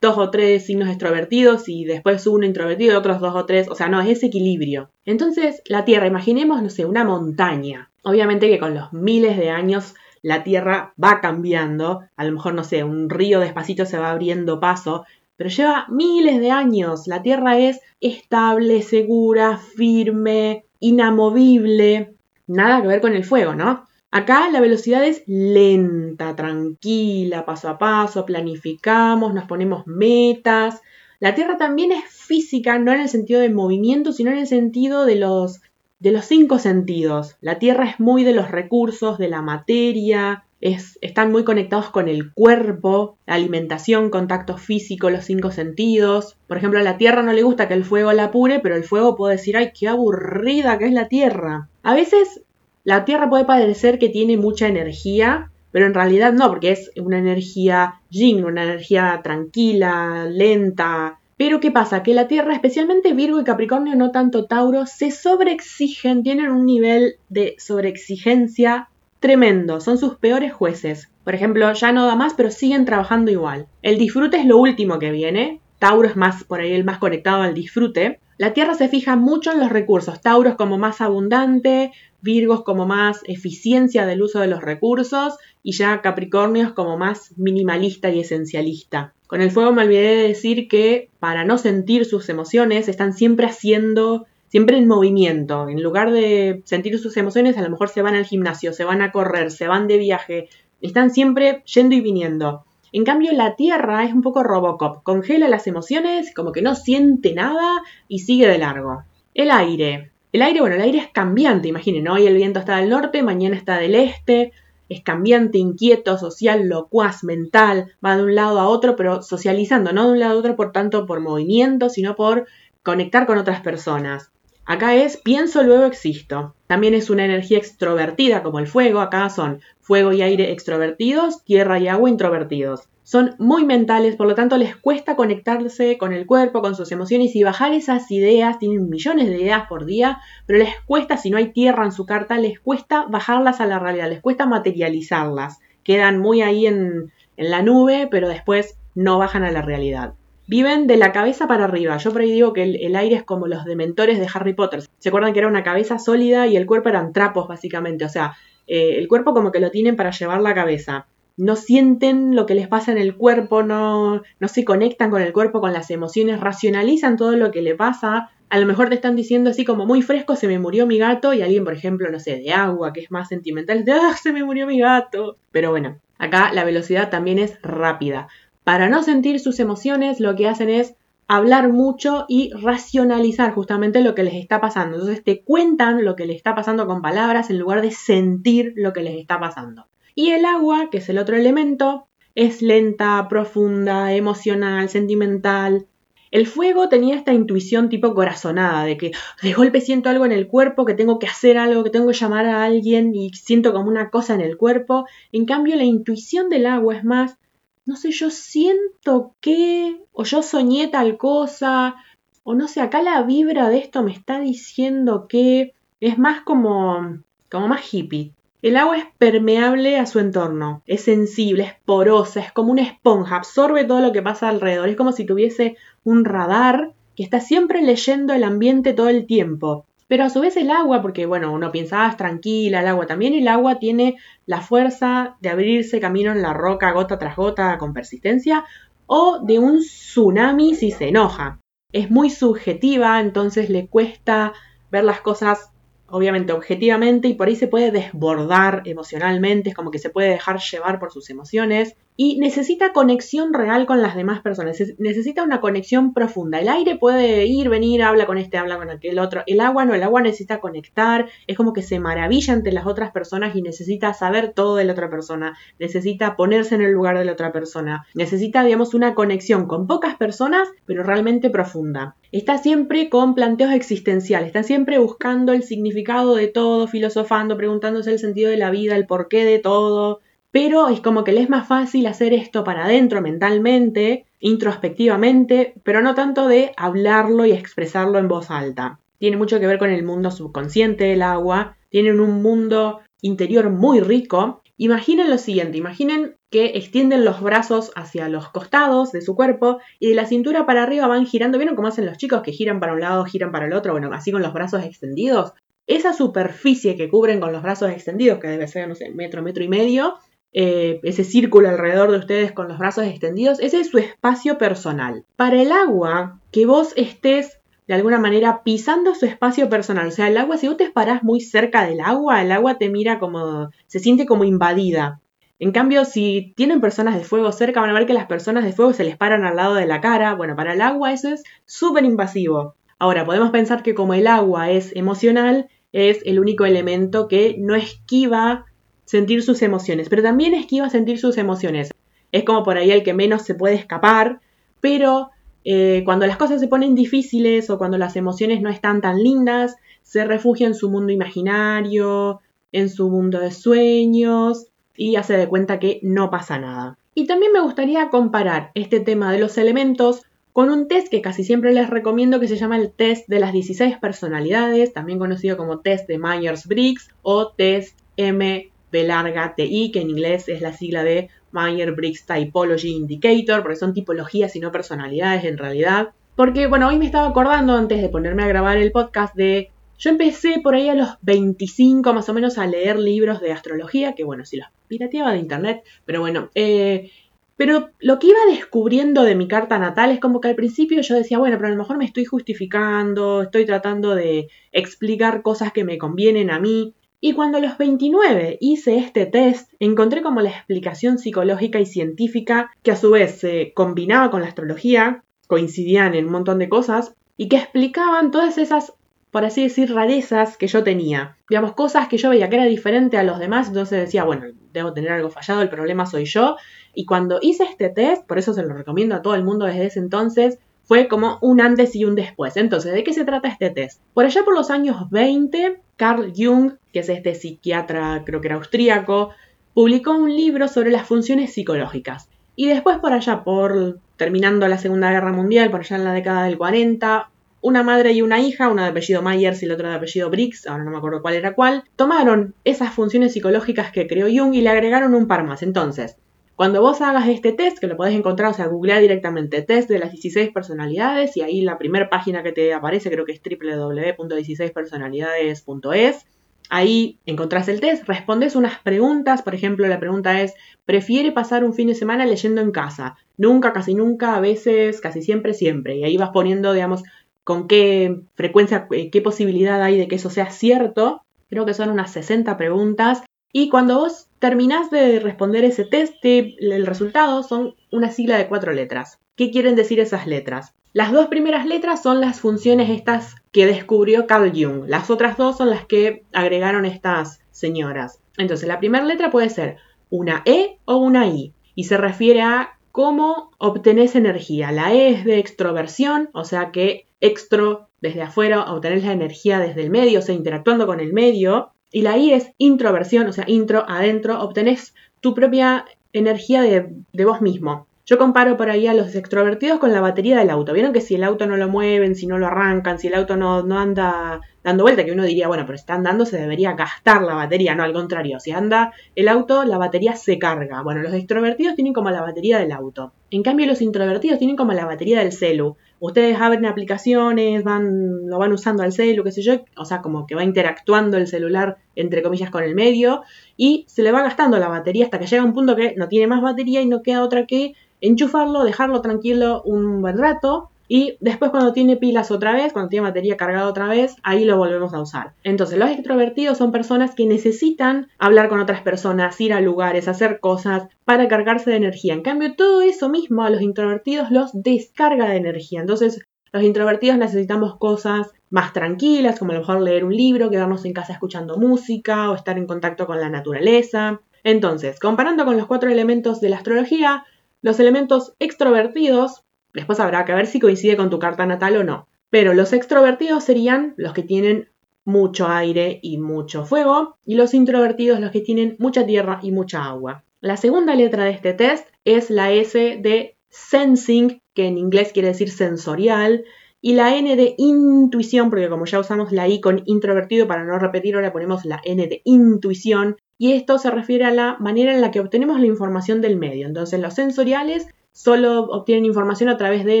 dos 0.00 0.16
o 0.16 0.30
tres 0.30 0.64
signos 0.64 0.88
extrovertidos 0.88 1.68
y 1.68 1.84
después 1.84 2.24
uno 2.28 2.46
introvertido 2.46 2.96
otros 2.96 3.20
dos 3.20 3.34
o 3.34 3.44
tres. 3.46 3.68
O 3.68 3.74
sea, 3.74 3.88
no, 3.88 4.00
es 4.00 4.10
ese 4.10 4.26
equilibrio. 4.26 4.90
Entonces, 5.04 5.60
la 5.66 5.84
Tierra, 5.84 6.06
imaginemos, 6.06 6.62
no 6.62 6.70
sé, 6.70 6.84
una 6.84 7.02
montaña. 7.02 7.90
Obviamente 8.04 8.48
que 8.48 8.60
con 8.60 8.74
los 8.74 8.92
miles 8.92 9.36
de 9.36 9.50
años 9.50 9.96
la 10.22 10.44
Tierra 10.44 10.94
va 11.02 11.20
cambiando. 11.20 12.02
A 12.14 12.24
lo 12.24 12.30
mejor, 12.30 12.54
no 12.54 12.62
sé, 12.62 12.84
un 12.84 13.10
río 13.10 13.40
despacito 13.40 13.86
se 13.86 13.98
va 13.98 14.12
abriendo 14.12 14.60
paso, 14.60 15.04
pero 15.36 15.50
lleva 15.50 15.86
miles 15.88 16.40
de 16.40 16.50
años. 16.50 17.06
La 17.06 17.22
Tierra 17.22 17.58
es 17.58 17.80
estable, 18.00 18.82
segura, 18.82 19.58
firme, 19.58 20.64
inamovible. 20.80 22.14
Nada 22.46 22.82
que 22.82 22.88
ver 22.88 23.00
con 23.00 23.14
el 23.14 23.24
fuego, 23.24 23.54
¿no? 23.54 23.84
Acá 24.10 24.48
la 24.50 24.60
velocidad 24.60 25.04
es 25.04 25.24
lenta, 25.26 26.36
tranquila, 26.36 27.44
paso 27.44 27.68
a 27.68 27.78
paso, 27.78 28.24
planificamos, 28.24 29.34
nos 29.34 29.46
ponemos 29.46 29.88
metas. 29.88 30.80
La 31.18 31.34
Tierra 31.34 31.56
también 31.56 31.90
es 31.90 32.04
física, 32.04 32.78
no 32.78 32.92
en 32.92 33.00
el 33.00 33.08
sentido 33.08 33.40
de 33.40 33.48
movimiento, 33.48 34.12
sino 34.12 34.30
en 34.30 34.38
el 34.38 34.46
sentido 34.46 35.04
de 35.04 35.16
los, 35.16 35.62
de 35.98 36.12
los 36.12 36.26
cinco 36.26 36.60
sentidos. 36.60 37.36
La 37.40 37.58
Tierra 37.58 37.88
es 37.88 37.98
muy 37.98 38.22
de 38.22 38.34
los 38.34 38.52
recursos, 38.52 39.18
de 39.18 39.28
la 39.28 39.42
materia, 39.42 40.44
están 40.64 41.30
muy 41.30 41.44
conectados 41.44 41.90
con 41.90 42.08
el 42.08 42.32
cuerpo, 42.32 43.18
la 43.26 43.34
alimentación, 43.34 44.08
contacto 44.08 44.56
físico, 44.56 45.10
los 45.10 45.26
cinco 45.26 45.50
sentidos. 45.50 46.36
Por 46.48 46.56
ejemplo, 46.56 46.80
a 46.80 46.82
la 46.82 46.96
tierra 46.96 47.22
no 47.22 47.34
le 47.34 47.42
gusta 47.42 47.68
que 47.68 47.74
el 47.74 47.84
fuego 47.84 48.12
la 48.12 48.24
apure, 48.24 48.60
pero 48.60 48.74
el 48.74 48.84
fuego 48.84 49.14
puede 49.14 49.36
decir, 49.36 49.58
ay, 49.58 49.72
qué 49.78 49.88
aburrida 49.88 50.78
que 50.78 50.86
es 50.86 50.92
la 50.92 51.08
tierra. 51.08 51.68
A 51.82 51.94
veces 51.94 52.40
la 52.82 53.04
tierra 53.04 53.28
puede 53.28 53.44
parecer 53.44 53.98
que 53.98 54.08
tiene 54.08 54.38
mucha 54.38 54.66
energía, 54.66 55.50
pero 55.70 55.84
en 55.86 55.94
realidad 55.94 56.32
no, 56.32 56.48
porque 56.48 56.70
es 56.70 56.90
una 56.96 57.18
energía 57.18 58.00
yin, 58.08 58.44
una 58.44 58.64
energía 58.64 59.20
tranquila, 59.22 60.26
lenta. 60.30 61.18
Pero 61.36 61.60
¿qué 61.60 61.72
pasa? 61.72 62.02
Que 62.02 62.14
la 62.14 62.28
Tierra, 62.28 62.54
especialmente 62.54 63.12
Virgo 63.12 63.40
y 63.40 63.44
Capricornio, 63.44 63.96
no 63.96 64.12
tanto 64.12 64.46
Tauro, 64.46 64.86
se 64.86 65.10
sobreexigen, 65.10 66.22
tienen 66.22 66.52
un 66.52 66.64
nivel 66.64 67.16
de 67.28 67.56
sobreexigencia 67.58 68.88
tremendo, 69.24 69.80
son 69.80 69.96
sus 69.96 70.16
peores 70.16 70.52
jueces. 70.52 71.08
Por 71.24 71.34
ejemplo, 71.34 71.72
ya 71.72 71.92
no 71.92 72.04
da 72.04 72.14
más, 72.14 72.34
pero 72.34 72.50
siguen 72.50 72.84
trabajando 72.84 73.30
igual. 73.30 73.68
El 73.80 73.96
disfrute 73.96 74.36
es 74.36 74.44
lo 74.44 74.58
último 74.58 74.98
que 74.98 75.12
viene. 75.12 75.62
Tauro 75.78 76.06
es 76.06 76.14
más 76.14 76.44
por 76.44 76.60
ahí 76.60 76.74
el 76.74 76.84
más 76.84 76.98
conectado 76.98 77.40
al 77.40 77.54
disfrute. 77.54 78.20
La 78.36 78.52
Tierra 78.52 78.74
se 78.74 78.90
fija 78.90 79.16
mucho 79.16 79.50
en 79.50 79.60
los 79.60 79.70
recursos. 79.70 80.20
Tauro 80.20 80.50
es 80.50 80.56
como 80.56 80.76
más 80.76 81.00
abundante, 81.00 81.92
Virgos 82.20 82.64
como 82.64 82.84
más 82.84 83.22
eficiencia 83.24 84.04
del 84.04 84.20
uso 84.20 84.40
de 84.40 84.46
los 84.46 84.60
recursos 84.60 85.38
y 85.62 85.72
ya 85.72 86.02
Capricornio 86.02 86.62
es 86.62 86.72
como 86.72 86.98
más 86.98 87.32
minimalista 87.38 88.10
y 88.10 88.20
esencialista. 88.20 89.14
Con 89.26 89.40
el 89.40 89.50
fuego 89.50 89.72
me 89.72 89.84
olvidé 89.84 90.16
de 90.16 90.28
decir 90.28 90.68
que 90.68 91.08
para 91.18 91.46
no 91.46 91.56
sentir 91.56 92.04
sus 92.04 92.28
emociones 92.28 92.88
están 92.88 93.14
siempre 93.14 93.46
haciendo, 93.46 94.26
siempre 94.54 94.78
en 94.78 94.86
movimiento. 94.86 95.68
En 95.68 95.82
lugar 95.82 96.12
de 96.12 96.62
sentir 96.64 96.96
sus 97.00 97.16
emociones, 97.16 97.58
a 97.58 97.62
lo 97.62 97.70
mejor 97.70 97.88
se 97.88 98.02
van 98.02 98.14
al 98.14 98.24
gimnasio, 98.24 98.72
se 98.72 98.84
van 98.84 99.02
a 99.02 99.10
correr, 99.10 99.50
se 99.50 99.66
van 99.66 99.88
de 99.88 99.98
viaje, 99.98 100.48
están 100.80 101.10
siempre 101.10 101.64
yendo 101.64 101.96
y 101.96 102.00
viniendo. 102.00 102.64
En 102.92 103.02
cambio, 103.02 103.32
la 103.32 103.56
Tierra 103.56 104.04
es 104.04 104.12
un 104.12 104.22
poco 104.22 104.44
Robocop, 104.44 105.02
congela 105.02 105.48
las 105.48 105.66
emociones, 105.66 106.32
como 106.32 106.52
que 106.52 106.62
no 106.62 106.76
siente 106.76 107.34
nada 107.34 107.82
y 108.06 108.20
sigue 108.20 108.46
de 108.46 108.58
largo. 108.58 109.02
El 109.34 109.50
aire. 109.50 110.12
El 110.30 110.42
aire, 110.42 110.60
bueno, 110.60 110.76
el 110.76 110.82
aire 110.82 110.98
es 110.98 111.08
cambiante, 111.08 111.66
imaginen, 111.66 112.06
hoy 112.06 112.28
el 112.28 112.36
viento 112.36 112.60
está 112.60 112.76
del 112.76 112.90
norte, 112.90 113.24
mañana 113.24 113.56
está 113.56 113.78
del 113.78 113.96
este, 113.96 114.52
es 114.88 115.02
cambiante, 115.02 115.58
inquieto, 115.58 116.16
social, 116.16 116.68
locuaz, 116.68 117.24
mental, 117.24 117.92
va 118.06 118.16
de 118.16 118.22
un 118.22 118.36
lado 118.36 118.60
a 118.60 118.68
otro, 118.68 118.94
pero 118.94 119.20
socializando, 119.20 119.92
no 119.92 120.06
de 120.06 120.12
un 120.12 120.20
lado 120.20 120.36
a 120.36 120.38
otro 120.38 120.54
por 120.54 120.70
tanto 120.70 121.06
por 121.06 121.18
movimiento, 121.18 121.90
sino 121.90 122.14
por 122.14 122.46
conectar 122.84 123.26
con 123.26 123.38
otras 123.38 123.60
personas. 123.60 124.30
Acá 124.66 124.94
es 124.94 125.16
pienso, 125.18 125.62
luego 125.62 125.84
existo. 125.84 126.54
También 126.66 126.94
es 126.94 127.10
una 127.10 127.24
energía 127.24 127.58
extrovertida 127.58 128.42
como 128.42 128.58
el 128.58 128.66
fuego, 128.66 129.00
acá 129.00 129.28
son 129.30 129.60
fuego 129.80 130.12
y 130.12 130.22
aire 130.22 130.52
extrovertidos, 130.52 131.44
tierra 131.44 131.78
y 131.78 131.88
agua 131.88 132.08
introvertidos 132.08 132.88
son 133.04 133.36
muy 133.38 133.66
mentales, 133.66 134.16
por 134.16 134.26
lo 134.26 134.34
tanto 134.34 134.56
les 134.56 134.76
cuesta 134.76 135.14
conectarse 135.14 135.98
con 135.98 136.14
el 136.14 136.26
cuerpo, 136.26 136.62
con 136.62 136.74
sus 136.74 136.90
emociones 136.90 137.36
y 137.36 137.42
bajar 137.42 137.72
esas 137.74 138.10
ideas, 138.10 138.58
tienen 138.58 138.88
millones 138.88 139.28
de 139.28 139.42
ideas 139.42 139.68
por 139.68 139.84
día, 139.84 140.20
pero 140.46 140.58
les 140.58 140.74
cuesta, 140.86 141.18
si 141.18 141.28
no 141.28 141.36
hay 141.36 141.52
tierra 141.52 141.84
en 141.84 141.92
su 141.92 142.06
carta, 142.06 142.38
les 142.38 142.58
cuesta 142.58 143.04
bajarlas 143.08 143.60
a 143.60 143.66
la 143.66 143.78
realidad, 143.78 144.08
les 144.08 144.22
cuesta 144.22 144.46
materializarlas, 144.46 145.60
quedan 145.84 146.18
muy 146.18 146.40
ahí 146.40 146.66
en, 146.66 147.12
la 147.36 147.62
nube, 147.62 148.08
pero 148.10 148.28
después 148.28 148.78
no 148.94 149.18
bajan 149.18 149.42
a 149.42 149.50
la 149.50 149.60
realidad. 149.60 150.14
Viven 150.46 150.86
de 150.86 150.96
la 150.96 151.12
cabeza 151.12 151.46
para 151.46 151.64
arriba. 151.64 151.96
Yo 151.96 152.12
por 152.12 152.20
ahí 152.20 152.32
digo 152.32 152.52
que 152.52 152.62
el, 152.62 152.76
el, 152.76 152.96
aire 152.96 153.16
es 153.16 153.22
como 153.24 153.46
los 153.46 153.64
dementores 153.64 154.18
de 154.18 154.28
Harry 154.32 154.52
Potter. 154.54 154.82
¿Se 154.98 155.08
acuerdan 155.08 155.32
que 155.32 155.38
era 155.38 155.48
una 155.48 155.62
cabeza 155.62 155.98
sólida 155.98 156.46
y 156.46 156.56
el 156.56 156.66
cuerpo 156.66 156.90
eran 156.90 157.12
trapos, 157.12 157.48
básicamente? 157.48 158.04
O 158.04 158.08
sea, 158.08 158.36
eh, 158.66 158.96
el 158.98 159.08
cuerpo 159.08 159.32
como 159.34 159.52
que 159.52 159.60
lo 159.60 159.70
tienen 159.70 159.96
para 159.96 160.10
llevar 160.10 160.40
la 160.40 160.54
cabeza 160.54 161.06
no 161.36 161.56
sienten 161.56 162.36
lo 162.36 162.46
que 162.46 162.54
les 162.54 162.68
pasa 162.68 162.92
en 162.92 162.98
el 162.98 163.16
cuerpo, 163.16 163.62
no, 163.62 164.22
no 164.38 164.48
se 164.48 164.64
conectan 164.64 165.10
con 165.10 165.20
el 165.20 165.32
cuerpo, 165.32 165.60
con 165.60 165.72
las 165.72 165.90
emociones, 165.90 166.40
racionalizan 166.40 167.16
todo 167.16 167.32
lo 167.36 167.50
que 167.50 167.62
le 167.62 167.74
pasa. 167.74 168.30
A 168.50 168.58
lo 168.60 168.66
mejor 168.66 168.88
te 168.88 168.94
están 168.94 169.16
diciendo 169.16 169.50
así 169.50 169.64
como 169.64 169.84
muy 169.84 170.02
fresco, 170.02 170.36
se 170.36 170.46
me 170.46 170.60
murió 170.60 170.86
mi 170.86 170.98
gato, 170.98 171.34
y 171.34 171.42
alguien, 171.42 171.64
por 171.64 171.74
ejemplo, 171.74 172.08
no 172.10 172.20
sé, 172.20 172.36
de 172.36 172.52
agua, 172.52 172.92
que 172.92 173.00
es 173.00 173.10
más 173.10 173.28
sentimental, 173.28 173.84
de, 173.84 173.92
ah, 173.92 174.14
se 174.20 174.32
me 174.32 174.44
murió 174.44 174.66
mi 174.66 174.78
gato. 174.78 175.36
Pero 175.50 175.70
bueno, 175.70 175.98
acá 176.18 176.52
la 176.52 176.64
velocidad 176.64 177.10
también 177.10 177.40
es 177.40 177.60
rápida. 177.62 178.28
Para 178.64 178.88
no 178.88 179.02
sentir 179.02 179.40
sus 179.40 179.60
emociones, 179.60 180.20
lo 180.20 180.34
que 180.34 180.48
hacen 180.48 180.70
es 180.70 180.94
hablar 181.28 181.70
mucho 181.70 182.26
y 182.28 182.50
racionalizar 182.52 183.52
justamente 183.52 184.00
lo 184.00 184.14
que 184.14 184.24
les 184.24 184.34
está 184.34 184.60
pasando. 184.60 184.96
Entonces 184.96 185.22
te 185.22 185.42
cuentan 185.42 186.04
lo 186.04 186.16
que 186.16 186.26
les 186.26 186.36
está 186.36 186.54
pasando 186.54 186.86
con 186.86 187.02
palabras 187.02 187.50
en 187.50 187.58
lugar 187.58 187.82
de 187.82 187.90
sentir 187.90 188.72
lo 188.76 188.92
que 188.92 189.02
les 189.02 189.18
está 189.18 189.38
pasando. 189.38 189.86
Y 190.14 190.30
el 190.30 190.44
agua, 190.44 190.88
que 190.90 190.98
es 190.98 191.08
el 191.08 191.18
otro 191.18 191.36
elemento, 191.36 192.06
es 192.34 192.62
lenta, 192.62 193.26
profunda, 193.28 194.12
emocional, 194.12 194.88
sentimental. 194.88 195.86
El 196.30 196.46
fuego 196.46 196.88
tenía 196.88 197.14
esta 197.14 197.32
intuición 197.32 197.88
tipo 197.88 198.14
corazonada, 198.14 198.84
de 198.84 198.96
que 198.96 199.12
de 199.42 199.52
golpe 199.52 199.80
siento 199.80 200.08
algo 200.08 200.24
en 200.24 200.32
el 200.32 200.48
cuerpo, 200.48 200.84
que 200.84 200.94
tengo 200.94 201.18
que 201.18 201.26
hacer 201.26 201.58
algo, 201.58 201.84
que 201.84 201.90
tengo 201.90 202.08
que 202.08 202.14
llamar 202.14 202.46
a 202.46 202.64
alguien 202.64 203.14
y 203.14 203.30
siento 203.34 203.72
como 203.72 203.88
una 203.88 204.10
cosa 204.10 204.34
en 204.34 204.40
el 204.40 204.56
cuerpo. 204.56 205.06
En 205.32 205.46
cambio, 205.46 205.76
la 205.76 205.84
intuición 205.84 206.48
del 206.48 206.66
agua 206.66 206.96
es 206.96 207.04
más, 207.04 207.38
no 207.86 207.96
sé, 207.96 208.10
yo 208.10 208.30
siento 208.30 209.34
que, 209.40 210.02
o 210.12 210.24
yo 210.24 210.42
soñé 210.42 210.88
tal 210.88 211.16
cosa, 211.18 211.96
o 212.42 212.54
no 212.54 212.68
sé, 212.68 212.80
acá 212.80 213.02
la 213.02 213.22
vibra 213.22 213.68
de 213.68 213.78
esto 213.78 214.02
me 214.02 214.12
está 214.12 214.40
diciendo 214.40 215.26
que 215.28 215.74
es 216.00 216.18
más 216.18 216.42
como, 216.42 217.18
como 217.50 217.68
más 217.68 217.92
hippie. 217.92 218.32
El 218.62 218.76
agua 218.76 218.96
es 218.96 219.04
permeable 219.18 219.98
a 219.98 220.06
su 220.06 220.20
entorno, 220.20 220.82
es 220.86 221.02
sensible, 221.02 221.64
es 221.64 221.74
porosa, 221.84 222.40
es 222.40 222.52
como 222.52 222.72
una 222.72 222.82
esponja, 222.82 223.36
absorbe 223.36 223.84
todo 223.84 224.00
lo 224.00 224.12
que 224.12 224.22
pasa 224.22 224.48
alrededor, 224.48 224.88
es 224.88 224.96
como 224.96 225.12
si 225.12 225.26
tuviese 225.26 225.76
un 226.02 226.24
radar 226.24 226.94
que 227.14 227.22
está 227.22 227.40
siempre 227.40 227.82
leyendo 227.82 228.32
el 228.32 228.42
ambiente 228.42 228.94
todo 228.94 229.10
el 229.10 229.26
tiempo. 229.26 229.84
Pero 230.06 230.24
a 230.24 230.30
su 230.30 230.40
vez 230.40 230.56
el 230.56 230.70
agua, 230.70 231.00
porque 231.02 231.26
bueno, 231.26 231.52
uno 231.52 231.72
piensa, 231.72 232.04
ah, 232.04 232.10
es 232.10 232.16
tranquila, 232.16 232.80
el 232.80 232.88
agua 232.88 233.06
también, 233.06 233.34
el 233.34 233.48
agua 233.48 233.78
tiene 233.78 234.16
la 234.46 234.60
fuerza 234.60 235.36
de 235.40 235.48
abrirse 235.48 236.00
camino 236.00 236.32
en 236.32 236.42
la 236.42 236.52
roca 236.52 236.92
gota 236.92 237.18
tras 237.18 237.36
gota 237.36 237.78
con 237.78 237.92
persistencia, 237.92 238.64
o 239.06 239.40
de 239.42 239.58
un 239.58 239.80
tsunami 239.80 240.74
si 240.74 240.90
se 240.90 241.08
enoja. 241.08 241.60
Es 241.92 242.10
muy 242.10 242.30
subjetiva, 242.30 243.20
entonces 243.20 243.70
le 243.70 243.86
cuesta 243.86 244.52
ver 244.90 245.04
las 245.04 245.20
cosas 245.20 245.70
obviamente 246.08 246.52
objetivamente 246.52 247.28
y 247.28 247.34
por 247.34 247.48
ahí 247.48 247.56
se 247.56 247.66
puede 247.66 247.90
desbordar 247.90 248.82
emocionalmente, 248.84 249.70
es 249.70 249.74
como 249.74 249.90
que 249.90 249.98
se 249.98 250.10
puede 250.10 250.28
dejar 250.28 250.60
llevar 250.60 250.98
por 250.98 251.10
sus 251.10 251.30
emociones 251.30 251.96
y 252.16 252.38
necesita 252.38 252.92
conexión 252.92 253.52
real 253.52 253.86
con 253.86 254.00
las 254.00 254.14
demás 254.14 254.40
personas, 254.40 254.80
necesita 254.98 255.42
una 255.42 255.60
conexión 255.60 256.14
profunda. 256.14 256.60
El 256.60 256.68
aire 256.68 256.96
puede 256.96 257.46
ir, 257.46 257.68
venir, 257.68 258.04
habla 258.04 258.26
con 258.26 258.38
este, 258.38 258.56
habla 258.56 258.76
con 258.76 258.88
aquel 258.88 259.18
otro. 259.18 259.42
El 259.46 259.60
agua 259.60 259.84
no, 259.84 259.94
el 259.94 260.02
agua 260.04 260.20
necesita 260.20 260.60
conectar, 260.60 261.26
es 261.48 261.56
como 261.56 261.72
que 261.72 261.82
se 261.82 261.98
maravilla 261.98 262.52
ante 262.52 262.70
las 262.70 262.86
otras 262.86 263.10
personas 263.10 263.56
y 263.56 263.62
necesita 263.62 264.14
saber 264.14 264.52
todo 264.52 264.76
de 264.76 264.84
la 264.84 264.92
otra 264.92 265.10
persona, 265.10 265.58
necesita 265.80 266.36
ponerse 266.36 266.76
en 266.76 266.82
el 266.82 266.92
lugar 266.92 267.18
de 267.18 267.24
la 267.24 267.32
otra 267.32 267.50
persona, 267.50 268.06
necesita, 268.14 268.62
digamos, 268.62 268.94
una 268.94 269.14
conexión 269.14 269.66
con 269.66 269.88
pocas 269.88 270.16
personas, 270.16 270.68
pero 270.86 271.02
realmente 271.02 271.50
profunda. 271.50 272.14
Está 272.30 272.58
siempre 272.58 273.08
con 273.08 273.34
planteos 273.34 273.72
existenciales, 273.72 274.48
está 274.48 274.62
siempre 274.62 274.98
buscando 274.98 275.52
el 275.52 275.64
significado 275.64 276.36
de 276.36 276.46
todo, 276.46 276.86
filosofando, 276.86 277.56
preguntándose 277.56 278.12
el 278.12 278.20
sentido 278.20 278.50
de 278.50 278.56
la 278.56 278.70
vida, 278.70 278.94
el 278.94 279.06
porqué 279.06 279.44
de 279.44 279.58
todo 279.58 280.20
pero 280.54 280.86
es 280.86 281.00
como 281.00 281.24
que 281.24 281.32
le 281.32 281.40
es 281.40 281.50
más 281.50 281.66
fácil 281.66 282.06
hacer 282.06 282.32
esto 282.32 282.62
para 282.62 282.84
adentro 282.84 283.20
mentalmente, 283.20 284.24
introspectivamente, 284.38 285.74
pero 285.82 286.00
no 286.00 286.14
tanto 286.14 286.46
de 286.46 286.70
hablarlo 286.76 287.44
y 287.44 287.50
expresarlo 287.50 288.20
en 288.20 288.28
voz 288.28 288.52
alta. 288.52 289.00
Tiene 289.18 289.36
mucho 289.36 289.58
que 289.58 289.66
ver 289.66 289.80
con 289.80 289.90
el 289.90 290.04
mundo 290.04 290.30
subconsciente 290.30 291.06
del 291.06 291.22
agua, 291.22 291.76
tienen 291.88 292.20
un 292.20 292.40
mundo 292.40 293.00
interior 293.20 293.68
muy 293.68 293.98
rico. 293.98 294.62
Imaginen 294.76 295.28
lo 295.28 295.38
siguiente, 295.38 295.76
imaginen 295.76 296.36
que 296.50 296.66
extienden 296.76 297.24
los 297.24 297.40
brazos 297.40 297.90
hacia 297.96 298.28
los 298.28 298.48
costados 298.50 299.10
de 299.10 299.22
su 299.22 299.34
cuerpo 299.34 299.80
y 299.98 300.10
de 300.10 300.14
la 300.14 300.26
cintura 300.26 300.66
para 300.66 300.84
arriba 300.84 301.08
van 301.08 301.26
girando, 301.26 301.58
¿vieron 301.58 301.74
cómo 301.74 301.88
hacen 301.88 302.06
los 302.06 302.16
chicos 302.16 302.42
que 302.42 302.52
giran 302.52 302.78
para 302.78 302.92
un 302.92 303.00
lado, 303.00 303.24
giran 303.24 303.50
para 303.50 303.66
el 303.66 303.72
otro? 303.72 303.90
Bueno, 303.90 304.10
así 304.12 304.30
con 304.30 304.42
los 304.42 304.52
brazos 304.52 304.84
extendidos. 304.84 305.52
Esa 305.88 306.12
superficie 306.12 306.94
que 306.94 307.08
cubren 307.08 307.40
con 307.40 307.52
los 307.52 307.62
brazos 307.62 307.90
extendidos, 307.90 308.38
que 308.38 308.46
debe 308.46 308.68
ser, 308.68 308.86
no 308.86 308.94
sé, 308.94 309.10
metro, 309.10 309.42
metro 309.42 309.64
y 309.64 309.68
medio, 309.68 310.14
eh, 310.54 311.00
ese 311.02 311.24
círculo 311.24 311.68
alrededor 311.68 312.12
de 312.12 312.18
ustedes 312.18 312.52
con 312.52 312.68
los 312.68 312.78
brazos 312.78 313.04
extendidos, 313.04 313.58
ese 313.60 313.80
es 313.80 313.90
su 313.90 313.98
espacio 313.98 314.56
personal. 314.56 315.24
Para 315.36 315.60
el 315.60 315.72
agua, 315.72 316.40
que 316.52 316.64
vos 316.64 316.92
estés 316.96 317.58
de 317.88 317.94
alguna 317.94 318.18
manera 318.18 318.62
pisando 318.62 319.14
su 319.14 319.26
espacio 319.26 319.68
personal. 319.68 320.06
O 320.06 320.10
sea, 320.10 320.28
el 320.28 320.38
agua, 320.38 320.56
si 320.56 320.68
vos 320.68 320.76
te 320.76 320.90
parás 320.90 321.22
muy 321.22 321.40
cerca 321.40 321.84
del 321.84 322.00
agua, 322.00 322.40
el 322.40 322.52
agua 322.52 322.78
te 322.78 322.88
mira 322.88 323.18
como, 323.18 323.70
se 323.88 323.98
siente 323.98 324.26
como 324.26 324.44
invadida. 324.44 325.20
En 325.58 325.72
cambio, 325.72 326.04
si 326.04 326.52
tienen 326.56 326.80
personas 326.80 327.16
de 327.16 327.24
fuego 327.24 327.50
cerca, 327.52 327.80
van 327.80 327.90
a 327.90 327.94
ver 327.94 328.06
que 328.06 328.14
las 328.14 328.26
personas 328.26 328.64
de 328.64 328.72
fuego 328.72 328.92
se 328.92 329.04
les 329.04 329.16
paran 329.16 329.44
al 329.44 329.56
lado 329.56 329.74
de 329.74 329.86
la 329.86 330.00
cara. 330.00 330.34
Bueno, 330.34 330.56
para 330.56 330.74
el 330.74 330.80
agua 330.80 331.12
eso 331.12 331.28
es 331.28 331.42
súper 331.64 332.04
invasivo. 332.04 332.74
Ahora, 332.98 333.24
podemos 333.24 333.50
pensar 333.50 333.82
que 333.82 333.94
como 333.94 334.14
el 334.14 334.28
agua 334.28 334.70
es 334.70 334.94
emocional, 334.94 335.68
es 335.92 336.20
el 336.24 336.40
único 336.40 336.64
elemento 336.64 337.28
que 337.28 337.56
no 337.58 337.74
esquiva 337.74 338.66
sentir 339.14 339.44
sus 339.44 339.62
emociones, 339.62 340.08
pero 340.08 340.24
también 340.24 340.54
esquiva 340.54 340.90
sentir 340.90 341.20
sus 341.20 341.38
emociones. 341.38 341.92
Es 342.32 342.42
como 342.42 342.64
por 342.64 342.78
ahí 342.78 342.90
el 342.90 343.04
que 343.04 343.14
menos 343.14 343.42
se 343.42 343.54
puede 343.54 343.76
escapar, 343.76 344.40
pero 344.80 345.30
eh, 345.64 346.02
cuando 346.04 346.26
las 346.26 346.36
cosas 346.36 346.58
se 346.58 346.66
ponen 346.66 346.96
difíciles 346.96 347.70
o 347.70 347.78
cuando 347.78 347.96
las 347.96 348.16
emociones 348.16 348.60
no 348.60 348.70
están 348.70 349.00
tan 349.00 349.22
lindas, 349.22 349.76
se 350.02 350.24
refugia 350.24 350.66
en 350.66 350.74
su 350.74 350.90
mundo 350.90 351.12
imaginario, 351.12 352.40
en 352.72 352.88
su 352.88 353.08
mundo 353.08 353.38
de 353.38 353.52
sueños 353.52 354.66
y 354.96 355.14
hace 355.14 355.36
de 355.36 355.48
cuenta 355.48 355.78
que 355.78 356.00
no 356.02 356.28
pasa 356.28 356.58
nada. 356.58 356.98
Y 357.14 357.28
también 357.28 357.52
me 357.52 357.60
gustaría 357.60 358.10
comparar 358.10 358.72
este 358.74 358.98
tema 358.98 359.30
de 359.30 359.38
los 359.38 359.56
elementos 359.58 360.22
con 360.52 360.70
un 360.70 360.88
test 360.88 361.06
que 361.08 361.22
casi 361.22 361.44
siempre 361.44 361.72
les 361.72 361.88
recomiendo 361.88 362.40
que 362.40 362.48
se 362.48 362.56
llama 362.56 362.78
el 362.78 362.90
test 362.90 363.28
de 363.28 363.38
las 363.38 363.52
16 363.52 363.96
personalidades, 363.98 364.92
también 364.92 365.20
conocido 365.20 365.56
como 365.56 365.78
test 365.78 366.08
de 366.08 366.18
Myers-Briggs 366.18 367.10
o 367.22 367.52
test 367.52 367.96
M 368.16 368.72
P 368.94 369.02
larga 369.02 369.56
TI, 369.56 369.90
que 369.90 370.02
en 370.02 370.10
inglés 370.10 370.48
es 370.48 370.60
la 370.60 370.72
sigla 370.72 371.02
de 371.02 371.28
Meyer-Briggs 371.50 372.26
Typology 372.26 372.90
Indicator, 372.90 373.60
porque 373.62 373.74
son 373.74 373.92
tipologías 373.92 374.54
y 374.54 374.60
no 374.60 374.70
personalidades 374.70 375.42
en 375.42 375.58
realidad. 375.58 376.10
Porque, 376.36 376.68
bueno, 376.68 376.86
hoy 376.86 376.98
me 376.98 377.06
estaba 377.06 377.26
acordando 377.26 377.74
antes 377.74 378.00
de 378.00 378.08
ponerme 378.08 378.44
a 378.44 378.46
grabar 378.46 378.76
el 378.76 378.92
podcast 378.92 379.34
de... 379.34 379.72
Yo 379.98 380.10
empecé 380.10 380.60
por 380.62 380.76
ahí 380.76 380.88
a 380.88 380.94
los 380.94 381.08
25 381.22 382.14
más 382.14 382.28
o 382.28 382.34
menos 382.34 382.56
a 382.56 382.68
leer 382.68 382.96
libros 382.96 383.40
de 383.40 383.50
astrología, 383.50 384.14
que 384.14 384.22
bueno, 384.22 384.44
si 384.44 384.58
los 384.58 384.68
pirateaba 384.86 385.32
de 385.32 385.38
internet, 385.38 385.82
pero 386.04 386.20
bueno, 386.20 386.50
eh, 386.54 387.10
pero 387.56 387.90
lo 387.98 388.20
que 388.20 388.28
iba 388.28 388.38
descubriendo 388.48 389.24
de 389.24 389.34
mi 389.34 389.48
carta 389.48 389.76
natal 389.80 390.12
es 390.12 390.20
como 390.20 390.40
que 390.40 390.48
al 390.48 390.54
principio 390.54 391.00
yo 391.00 391.16
decía, 391.16 391.38
bueno, 391.38 391.56
pero 391.56 391.66
a 391.66 391.72
lo 391.72 391.78
mejor 391.78 391.98
me 391.98 392.04
estoy 392.04 392.26
justificando, 392.26 393.42
estoy 393.42 393.66
tratando 393.66 394.14
de 394.14 394.48
explicar 394.70 395.42
cosas 395.42 395.72
que 395.72 395.82
me 395.82 395.98
convienen 395.98 396.52
a 396.52 396.60
mí. 396.60 396.94
Y 397.26 397.32
cuando 397.32 397.56
a 397.56 397.60
los 397.62 397.78
29 397.78 398.58
hice 398.60 398.98
este 398.98 399.24
test, 399.24 399.72
encontré 399.78 400.20
como 400.20 400.42
la 400.42 400.50
explicación 400.50 401.16
psicológica 401.16 401.80
y 401.80 401.86
científica 401.86 402.70
que 402.82 402.90
a 402.90 402.96
su 402.96 403.12
vez 403.12 403.38
se 403.38 403.72
combinaba 403.74 404.30
con 404.30 404.42
la 404.42 404.48
astrología, 404.48 405.24
coincidían 405.46 406.14
en 406.14 406.26
un 406.26 406.32
montón 406.32 406.58
de 406.58 406.68
cosas, 406.68 407.14
y 407.38 407.48
que 407.48 407.56
explicaban 407.56 408.30
todas 408.30 408.58
esas, 408.58 408.92
por 409.30 409.46
así 409.46 409.62
decir, 409.62 409.94
rarezas 409.94 410.58
que 410.58 410.66
yo 410.66 410.84
tenía. 410.84 411.38
Digamos, 411.48 411.72
cosas 411.72 412.08
que 412.08 412.18
yo 412.18 412.28
veía 412.28 412.50
que 412.50 412.56
era 412.56 412.66
diferente 412.66 413.16
a 413.16 413.22
los 413.22 413.38
demás, 413.38 413.68
entonces 413.68 414.00
decía, 414.00 414.24
bueno, 414.24 414.44
debo 414.74 414.92
tener 414.92 415.12
algo 415.12 415.30
fallado, 415.30 415.62
el 415.62 415.70
problema 415.70 416.04
soy 416.04 416.26
yo, 416.26 416.56
y 416.92 417.06
cuando 417.06 417.38
hice 417.40 417.64
este 417.64 417.88
test, 417.88 418.26
por 418.26 418.36
eso 418.36 418.52
se 418.52 418.64
lo 418.64 418.74
recomiendo 418.74 419.14
a 419.14 419.22
todo 419.22 419.34
el 419.34 419.44
mundo 419.44 419.64
desde 419.64 419.86
ese 419.86 419.98
entonces, 419.98 420.58
fue 420.82 421.08
como 421.08 421.38
un 421.40 421.62
antes 421.62 421.96
y 421.96 422.04
un 422.04 422.16
después. 422.16 422.58
Entonces, 422.58 422.92
¿de 422.92 423.02
qué 423.02 423.14
se 423.14 423.24
trata 423.24 423.48
este 423.48 423.70
test? 423.70 424.02
Por 424.12 424.26
allá 424.26 424.44
por 424.44 424.54
los 424.54 424.70
años 424.70 425.08
20, 425.08 425.80
Carl 425.96 426.32
Jung, 426.36 426.74
que 426.92 427.00
es 427.00 427.08
este 427.08 427.34
psiquiatra, 427.34 428.22
creo 428.24 428.40
que 428.40 428.48
era 428.48 428.56
austríaco, 428.56 429.30
publicó 429.74 430.12
un 430.12 430.34
libro 430.34 430.68
sobre 430.68 430.90
las 430.90 431.06
funciones 431.06 431.52
psicológicas. 431.52 432.28
Y 432.56 432.68
después 432.68 432.98
por 432.98 433.12
allá, 433.12 433.42
por 433.42 433.98
terminando 434.16 434.68
la 434.68 434.78
Segunda 434.78 435.10
Guerra 435.10 435.32
Mundial, 435.32 435.70
por 435.70 435.80
allá 435.80 435.96
en 435.96 436.04
la 436.04 436.12
década 436.12 436.44
del 436.44 436.56
40, 436.56 437.30
una 437.60 437.82
madre 437.82 438.12
y 438.12 438.22
una 438.22 438.40
hija, 438.40 438.68
una 438.68 438.84
de 438.84 438.90
apellido 438.90 439.22
Myers 439.22 439.62
y 439.62 439.66
la 439.66 439.74
otra 439.74 439.88
de 439.88 439.96
apellido 439.96 440.30
Briggs, 440.30 440.66
ahora 440.66 440.84
no 440.84 440.90
me 440.90 440.98
acuerdo 440.98 441.22
cuál 441.22 441.34
era 441.34 441.54
cuál, 441.54 441.84
tomaron 441.96 442.54
esas 442.64 442.92
funciones 442.92 443.32
psicológicas 443.32 443.90
que 443.90 444.06
creó 444.06 444.26
Jung 444.26 444.54
y 444.54 444.60
le 444.60 444.68
agregaron 444.68 445.14
un 445.14 445.26
par 445.26 445.44
más. 445.44 445.62
Entonces, 445.62 446.18
cuando 446.56 446.80
vos 446.80 447.00
hagas 447.00 447.28
este 447.28 447.52
test, 447.52 447.78
que 447.78 447.88
lo 447.88 447.96
podés 447.96 448.14
encontrar, 448.14 448.50
o 448.50 448.54
sea, 448.54 448.66
googlear 448.66 449.00
directamente 449.00 449.62
test 449.62 449.88
de 449.88 449.98
las 449.98 450.12
16 450.12 450.52
personalidades 450.52 451.36
y 451.36 451.42
ahí 451.42 451.62
la 451.62 451.78
primera 451.78 452.08
página 452.08 452.44
que 452.44 452.52
te 452.52 452.72
aparece 452.72 453.10
creo 453.10 453.24
que 453.24 453.32
es 453.32 453.40
www.16personalidades.es. 453.42 456.26
Ahí 456.70 457.18
encontrás 457.26 457.68
el 457.68 457.80
test, 457.80 458.08
respondes 458.08 458.56
unas 458.56 458.78
preguntas, 458.78 459.42
por 459.42 459.54
ejemplo, 459.54 459.86
la 459.86 460.00
pregunta 460.00 460.40
es, 460.40 460.54
¿prefiere 460.86 461.30
pasar 461.32 461.62
un 461.64 461.74
fin 461.74 461.88
de 461.88 461.94
semana 461.94 462.24
leyendo 462.24 462.62
en 462.62 462.70
casa? 462.70 463.16
Nunca, 463.36 463.72
casi 463.72 463.94
nunca, 463.94 464.36
a 464.36 464.40
veces, 464.40 465.00
casi 465.00 465.22
siempre, 465.22 465.54
siempre. 465.54 465.96
Y 465.96 466.04
ahí 466.04 466.16
vas 466.16 466.30
poniendo, 466.30 466.72
digamos, 466.72 467.02
con 467.42 467.66
qué 467.68 468.20
frecuencia, 468.34 468.86
eh, 468.92 469.10
qué 469.10 469.20
posibilidad 469.20 469.82
hay 469.82 469.98
de 469.98 470.08
que 470.08 470.16
eso 470.16 470.30
sea 470.30 470.50
cierto. 470.50 471.22
Creo 471.50 471.66
que 471.66 471.74
son 471.74 471.90
unas 471.90 472.12
60 472.12 472.56
preguntas 472.56 473.22
y 473.52 473.68
cuando 473.68 473.98
vos 473.98 474.28
terminás 474.44 474.90
de 474.90 475.20
responder 475.20 475.64
ese 475.64 475.86
test, 475.86 476.22
el 476.22 476.84
resultado 476.84 477.42
son 477.42 477.76
una 477.90 478.10
sigla 478.10 478.36
de 478.36 478.46
cuatro 478.46 478.74
letras. 478.74 479.18
¿Qué 479.36 479.50
quieren 479.50 479.74
decir 479.74 480.00
esas 480.00 480.26
letras? 480.26 480.74
Las 480.92 481.12
dos 481.12 481.28
primeras 481.28 481.64
letras 481.64 482.02
son 482.02 482.20
las 482.20 482.40
funciones 482.40 482.90
estas 482.90 483.36
que 483.52 483.64
descubrió 483.64 484.26
Carl 484.26 484.52
Jung. 484.54 484.84
Las 484.86 485.08
otras 485.08 485.38
dos 485.38 485.56
son 485.56 485.70
las 485.70 485.86
que 485.86 486.24
agregaron 486.34 486.84
estas 486.84 487.40
señoras. 487.52 488.20
Entonces, 488.36 488.68
la 488.68 488.80
primera 488.80 489.06
letra 489.06 489.30
puede 489.30 489.48
ser 489.48 489.78
una 490.10 490.42
E 490.44 490.76
o 490.84 490.96
una 490.96 491.26
I 491.26 491.54
y 491.74 491.84
se 491.84 491.96
refiere 491.96 492.42
a 492.42 492.78
cómo 492.92 493.50
obtenés 493.56 494.14
energía. 494.14 494.72
La 494.72 494.92
E 494.92 495.08
es 495.08 495.24
de 495.24 495.38
extroversión, 495.38 496.28
o 496.34 496.44
sea 496.44 496.70
que 496.70 497.06
extro 497.22 497.88
desde 498.02 498.20
afuera, 498.20 498.70
obtenés 498.70 499.04
la 499.04 499.12
energía 499.12 499.58
desde 499.58 499.82
el 499.82 499.88
medio, 499.88 500.18
o 500.18 500.22
sea, 500.22 500.34
interactuando 500.34 500.86
con 500.86 501.00
el 501.00 501.14
medio. 501.14 501.72
Y 501.94 502.02
la 502.02 502.18
I 502.18 502.32
es 502.32 502.50
introversión, 502.58 503.28
o 503.28 503.32
sea, 503.32 503.44
intro, 503.46 503.84
adentro, 503.88 504.40
obtenés 504.40 504.96
tu 505.20 505.32
propia 505.32 505.84
energía 506.12 506.60
de, 506.60 506.88
de 507.12 507.24
vos 507.24 507.40
mismo. 507.40 507.86
Yo 508.04 508.18
comparo 508.18 508.56
por 508.56 508.68
ahí 508.68 508.88
a 508.88 508.94
los 508.94 509.14
extrovertidos 509.14 509.78
con 509.78 509.92
la 509.92 510.00
batería 510.00 510.36
del 510.36 510.50
auto. 510.50 510.72
Vieron 510.72 510.92
que 510.92 511.00
si 511.00 511.14
el 511.14 511.22
auto 511.22 511.46
no 511.46 511.56
lo 511.56 511.68
mueven, 511.68 512.16
si 512.16 512.26
no 512.26 512.36
lo 512.36 512.48
arrancan, 512.48 512.98
si 512.98 513.06
el 513.06 513.14
auto 513.14 513.36
no, 513.36 513.62
no 513.62 513.78
anda 513.78 514.40
dando 514.64 514.82
vuelta, 514.82 515.04
que 515.04 515.12
uno 515.12 515.22
diría, 515.22 515.46
bueno, 515.46 515.64
pero 515.66 515.76
está 515.76 515.94
andando 515.94 516.26
se 516.26 516.36
debería 516.36 516.72
gastar 516.72 517.22
la 517.22 517.34
batería. 517.34 517.76
No, 517.76 517.84
al 517.84 517.92
contrario, 517.92 518.40
si 518.40 518.50
anda 518.50 518.92
el 519.14 519.28
auto, 519.28 519.62
la 519.62 519.78
batería 519.78 520.16
se 520.16 520.36
carga. 520.36 520.82
Bueno, 520.82 521.00
los 521.00 521.14
extrovertidos 521.14 521.76
tienen 521.76 521.92
como 521.92 522.10
la 522.10 522.22
batería 522.22 522.58
del 522.58 522.72
auto. 522.72 523.12
En 523.30 523.44
cambio, 523.44 523.66
los 523.66 523.80
introvertidos 523.80 524.40
tienen 524.40 524.56
como 524.56 524.72
la 524.72 524.84
batería 524.84 525.20
del 525.20 525.32
celu. 525.32 525.76
Ustedes 526.00 526.38
abren 526.40 526.66
aplicaciones, 526.66 527.64
van, 527.64 528.26
lo 528.26 528.38
van 528.38 528.52
usando 528.52 528.82
al 528.82 528.92
celu, 528.92 529.24
qué 529.24 529.32
sé 529.32 529.42
yo, 529.42 529.64
o 529.76 529.84
sea, 529.84 530.02
como 530.02 530.26
que 530.26 530.34
va 530.34 530.44
interactuando 530.44 531.16
el 531.16 531.26
celular, 531.26 531.78
entre 531.96 532.22
comillas, 532.22 532.50
con 532.50 532.62
el 532.62 532.74
medio, 532.74 533.22
y 533.56 533.84
se 533.88 534.02
le 534.02 534.12
va 534.12 534.22
gastando 534.22 534.58
la 534.58 534.68
batería 534.68 535.04
hasta 535.04 535.18
que 535.18 535.26
llega 535.26 535.44
un 535.44 535.54
punto 535.54 535.76
que 535.76 535.94
no 535.96 536.08
tiene 536.08 536.26
más 536.26 536.42
batería 536.42 536.82
y 536.82 536.86
no 536.86 537.02
queda 537.02 537.22
otra 537.22 537.46
que 537.46 537.74
enchufarlo, 538.00 538.64
dejarlo 538.64 539.00
tranquilo 539.00 539.62
un 539.64 540.02
buen 540.02 540.18
rato 540.18 540.70
y 540.94 541.16
después 541.18 541.50
cuando 541.50 541.72
tiene 541.72 541.96
pilas 541.96 542.30
otra 542.30 542.52
vez, 542.52 542.72
cuando 542.72 542.88
tiene 542.88 543.08
batería 543.08 543.36
cargada 543.36 543.66
otra 543.66 543.88
vez, 543.88 544.14
ahí 544.22 544.44
lo 544.44 544.56
volvemos 544.56 544.94
a 544.94 545.00
usar. 545.00 545.34
Entonces 545.42 545.76
los 545.76 545.90
extrovertidos 545.90 546.56
son 546.56 546.70
personas 546.70 547.16
que 547.16 547.26
necesitan 547.26 548.06
hablar 548.16 548.48
con 548.48 548.60
otras 548.60 548.80
personas, 548.82 549.40
ir 549.40 549.52
a 549.52 549.60
lugares, 549.60 550.06
hacer 550.06 550.38
cosas 550.38 550.86
para 551.04 551.26
cargarse 551.26 551.70
de 551.70 551.78
energía. 551.78 552.14
En 552.14 552.22
cambio, 552.22 552.54
todo 552.54 552.80
eso 552.80 553.08
mismo 553.08 553.42
a 553.42 553.50
los 553.50 553.60
introvertidos 553.60 554.30
los 554.30 554.52
descarga 554.52 555.28
de 555.28 555.34
energía. 555.34 555.80
Entonces 555.80 556.24
los 556.52 556.62
introvertidos 556.62 557.18
necesitamos 557.18 557.76
cosas 557.76 558.30
más 558.50 558.72
tranquilas, 558.72 559.40
como 559.40 559.50
a 559.50 559.54
lo 559.54 559.62
mejor 559.62 559.80
leer 559.82 560.04
un 560.04 560.14
libro, 560.14 560.48
quedarnos 560.48 560.84
en 560.84 560.92
casa 560.92 561.12
escuchando 561.12 561.56
música 561.56 562.30
o 562.30 562.36
estar 562.36 562.56
en 562.56 562.68
contacto 562.68 563.08
con 563.08 563.20
la 563.20 563.30
naturaleza. 563.30 564.20
Entonces, 564.44 565.00
comparando 565.00 565.44
con 565.44 565.56
los 565.56 565.66
cuatro 565.66 565.90
elementos 565.90 566.40
de 566.40 566.50
la 566.50 566.58
astrología, 566.58 567.24
los 567.62 567.80
elementos 567.80 568.34
extrovertidos, 568.38 569.44
después 569.74 570.00
habrá 570.00 570.24
que 570.24 570.32
ver 570.32 570.46
si 570.46 570.60
coincide 570.60 570.96
con 570.96 571.10
tu 571.10 571.18
carta 571.18 571.44
natal 571.44 571.76
o 571.76 571.84
no, 571.84 572.08
pero 572.30 572.54
los 572.54 572.72
extrovertidos 572.72 573.44
serían 573.44 573.94
los 573.96 574.12
que 574.12 574.22
tienen 574.22 574.70
mucho 575.04 575.48
aire 575.48 575.98
y 576.02 576.18
mucho 576.18 576.64
fuego, 576.64 577.16
y 577.26 577.34
los 577.34 577.52
introvertidos 577.52 578.20
los 578.20 578.30
que 578.30 578.40
tienen 578.40 578.76
mucha 578.78 579.04
tierra 579.04 579.38
y 579.42 579.52
mucha 579.52 579.84
agua. 579.84 580.24
La 580.40 580.56
segunda 580.56 580.94
letra 580.94 581.24
de 581.24 581.30
este 581.32 581.52
test 581.52 581.86
es 582.04 582.30
la 582.30 582.52
S 582.52 582.98
de 583.02 583.36
sensing, 583.50 584.40
que 584.54 584.66
en 584.66 584.78
inglés 584.78 585.12
quiere 585.12 585.28
decir 585.28 585.50
sensorial, 585.50 586.44
y 586.80 586.94
la 586.94 587.16
N 587.16 587.34
de 587.36 587.54
intuición, 587.56 588.50
porque 588.50 588.68
como 588.68 588.84
ya 588.84 588.98
usamos 588.98 589.32
la 589.32 589.48
I 589.48 589.60
con 589.60 589.82
introvertido, 589.86 590.46
para 590.46 590.64
no 590.64 590.78
repetir, 590.78 591.14
ahora 591.14 591.32
ponemos 591.32 591.64
la 591.64 591.80
N 591.84 592.06
de 592.06 592.20
intuición, 592.24 593.16
y 593.38 593.52
esto 593.52 593.78
se 593.78 593.90
refiere 593.90 594.24
a 594.24 594.30
la 594.30 594.56
manera 594.60 594.94
en 594.94 595.00
la 595.00 595.10
que 595.10 595.20
obtenemos 595.20 595.58
la 595.60 595.66
información 595.66 596.20
del 596.20 596.36
medio. 596.36 596.66
Entonces 596.66 597.00
los 597.00 597.14
sensoriales 597.14 597.88
solo 598.14 598.62
obtienen 598.70 599.04
información 599.04 599.50
a 599.50 599.58
través 599.58 599.84
de 599.84 600.00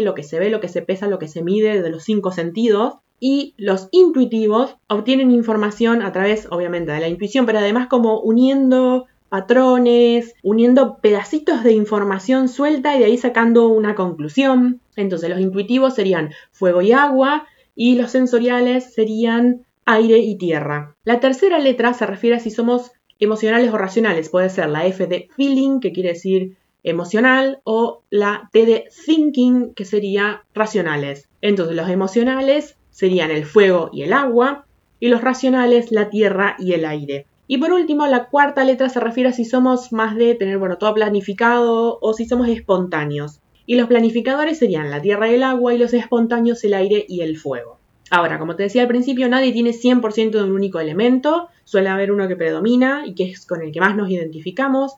lo 0.00 0.14
que 0.14 0.22
se 0.22 0.38
ve, 0.38 0.48
lo 0.48 0.60
que 0.60 0.68
se 0.68 0.80
pesa, 0.80 1.08
lo 1.08 1.18
que 1.18 1.28
se 1.28 1.42
mide, 1.42 1.82
de 1.82 1.90
los 1.90 2.04
cinco 2.04 2.30
sentidos. 2.30 2.94
Y 3.20 3.54
los 3.58 3.88
intuitivos 3.90 4.76
obtienen 4.88 5.30
información 5.30 6.00
a 6.00 6.12
través, 6.12 6.46
obviamente, 6.50 6.92
de 6.92 7.00
la 7.00 7.08
intuición, 7.08 7.44
pero 7.44 7.58
además 7.58 7.88
como 7.88 8.20
uniendo 8.20 9.06
patrones, 9.28 10.34
uniendo 10.42 10.98
pedacitos 10.98 11.64
de 11.64 11.72
información 11.72 12.48
suelta 12.48 12.94
y 12.94 13.00
de 13.00 13.06
ahí 13.06 13.18
sacando 13.18 13.68
una 13.68 13.96
conclusión. 13.96 14.80
Entonces 14.94 15.28
los 15.28 15.40
intuitivos 15.40 15.94
serían 15.94 16.30
fuego 16.52 16.82
y 16.82 16.92
agua 16.92 17.46
y 17.74 17.96
los 17.96 18.12
sensoriales 18.12 18.94
serían 18.94 19.64
aire 19.86 20.18
y 20.18 20.38
tierra. 20.38 20.94
La 21.04 21.18
tercera 21.18 21.58
letra 21.58 21.94
se 21.94 22.06
refiere 22.06 22.36
a 22.36 22.40
si 22.40 22.50
somos 22.50 22.92
emocionales 23.18 23.72
o 23.72 23.78
racionales. 23.78 24.28
Puede 24.28 24.50
ser 24.50 24.68
la 24.68 24.86
F 24.86 25.06
de 25.06 25.28
feeling, 25.34 25.80
que 25.80 25.92
quiere 25.92 26.10
decir 26.10 26.56
emocional, 26.84 27.60
o 27.64 28.02
la 28.10 28.48
T 28.52 28.66
de 28.66 28.84
thinking, 29.04 29.74
que 29.74 29.84
sería 29.84 30.44
racionales. 30.54 31.28
Entonces 31.40 31.74
los 31.74 31.88
emocionales 31.88 32.76
serían 32.90 33.30
el 33.32 33.44
fuego 33.44 33.90
y 33.92 34.02
el 34.02 34.12
agua, 34.12 34.66
y 35.00 35.08
los 35.08 35.20
racionales 35.20 35.90
la 35.90 36.08
tierra 36.08 36.56
y 36.58 36.74
el 36.74 36.84
aire. 36.84 37.26
Y 37.46 37.58
por 37.58 37.72
último, 37.72 38.06
la 38.06 38.26
cuarta 38.26 38.64
letra 38.64 38.88
se 38.88 39.00
refiere 39.00 39.30
a 39.30 39.32
si 39.32 39.44
somos 39.44 39.92
más 39.92 40.16
de 40.16 40.34
tener, 40.34 40.58
bueno, 40.58 40.78
todo 40.78 40.94
planificado 40.94 41.98
o 42.00 42.14
si 42.14 42.24
somos 42.24 42.48
espontáneos. 42.48 43.40
Y 43.66 43.76
los 43.76 43.88
planificadores 43.88 44.58
serían 44.58 44.90
la 44.90 45.02
tierra 45.02 45.30
y 45.30 45.34
el 45.34 45.42
agua 45.42 45.74
y 45.74 45.78
los 45.78 45.92
espontáneos 45.92 46.64
el 46.64 46.74
aire 46.74 47.04
y 47.08 47.20
el 47.20 47.36
fuego. 47.36 47.78
Ahora, 48.10 48.38
como 48.38 48.56
te 48.56 48.62
decía 48.62 48.82
al 48.82 48.88
principio, 48.88 49.28
nadie 49.28 49.52
tiene 49.52 49.70
100% 49.70 50.30
de 50.30 50.42
un 50.42 50.52
único 50.52 50.78
elemento, 50.78 51.48
suele 51.64 51.88
haber 51.88 52.12
uno 52.12 52.28
que 52.28 52.36
predomina 52.36 53.04
y 53.06 53.14
que 53.14 53.24
es 53.24 53.46
con 53.46 53.62
el 53.62 53.72
que 53.72 53.80
más 53.80 53.96
nos 53.96 54.10
identificamos, 54.10 54.94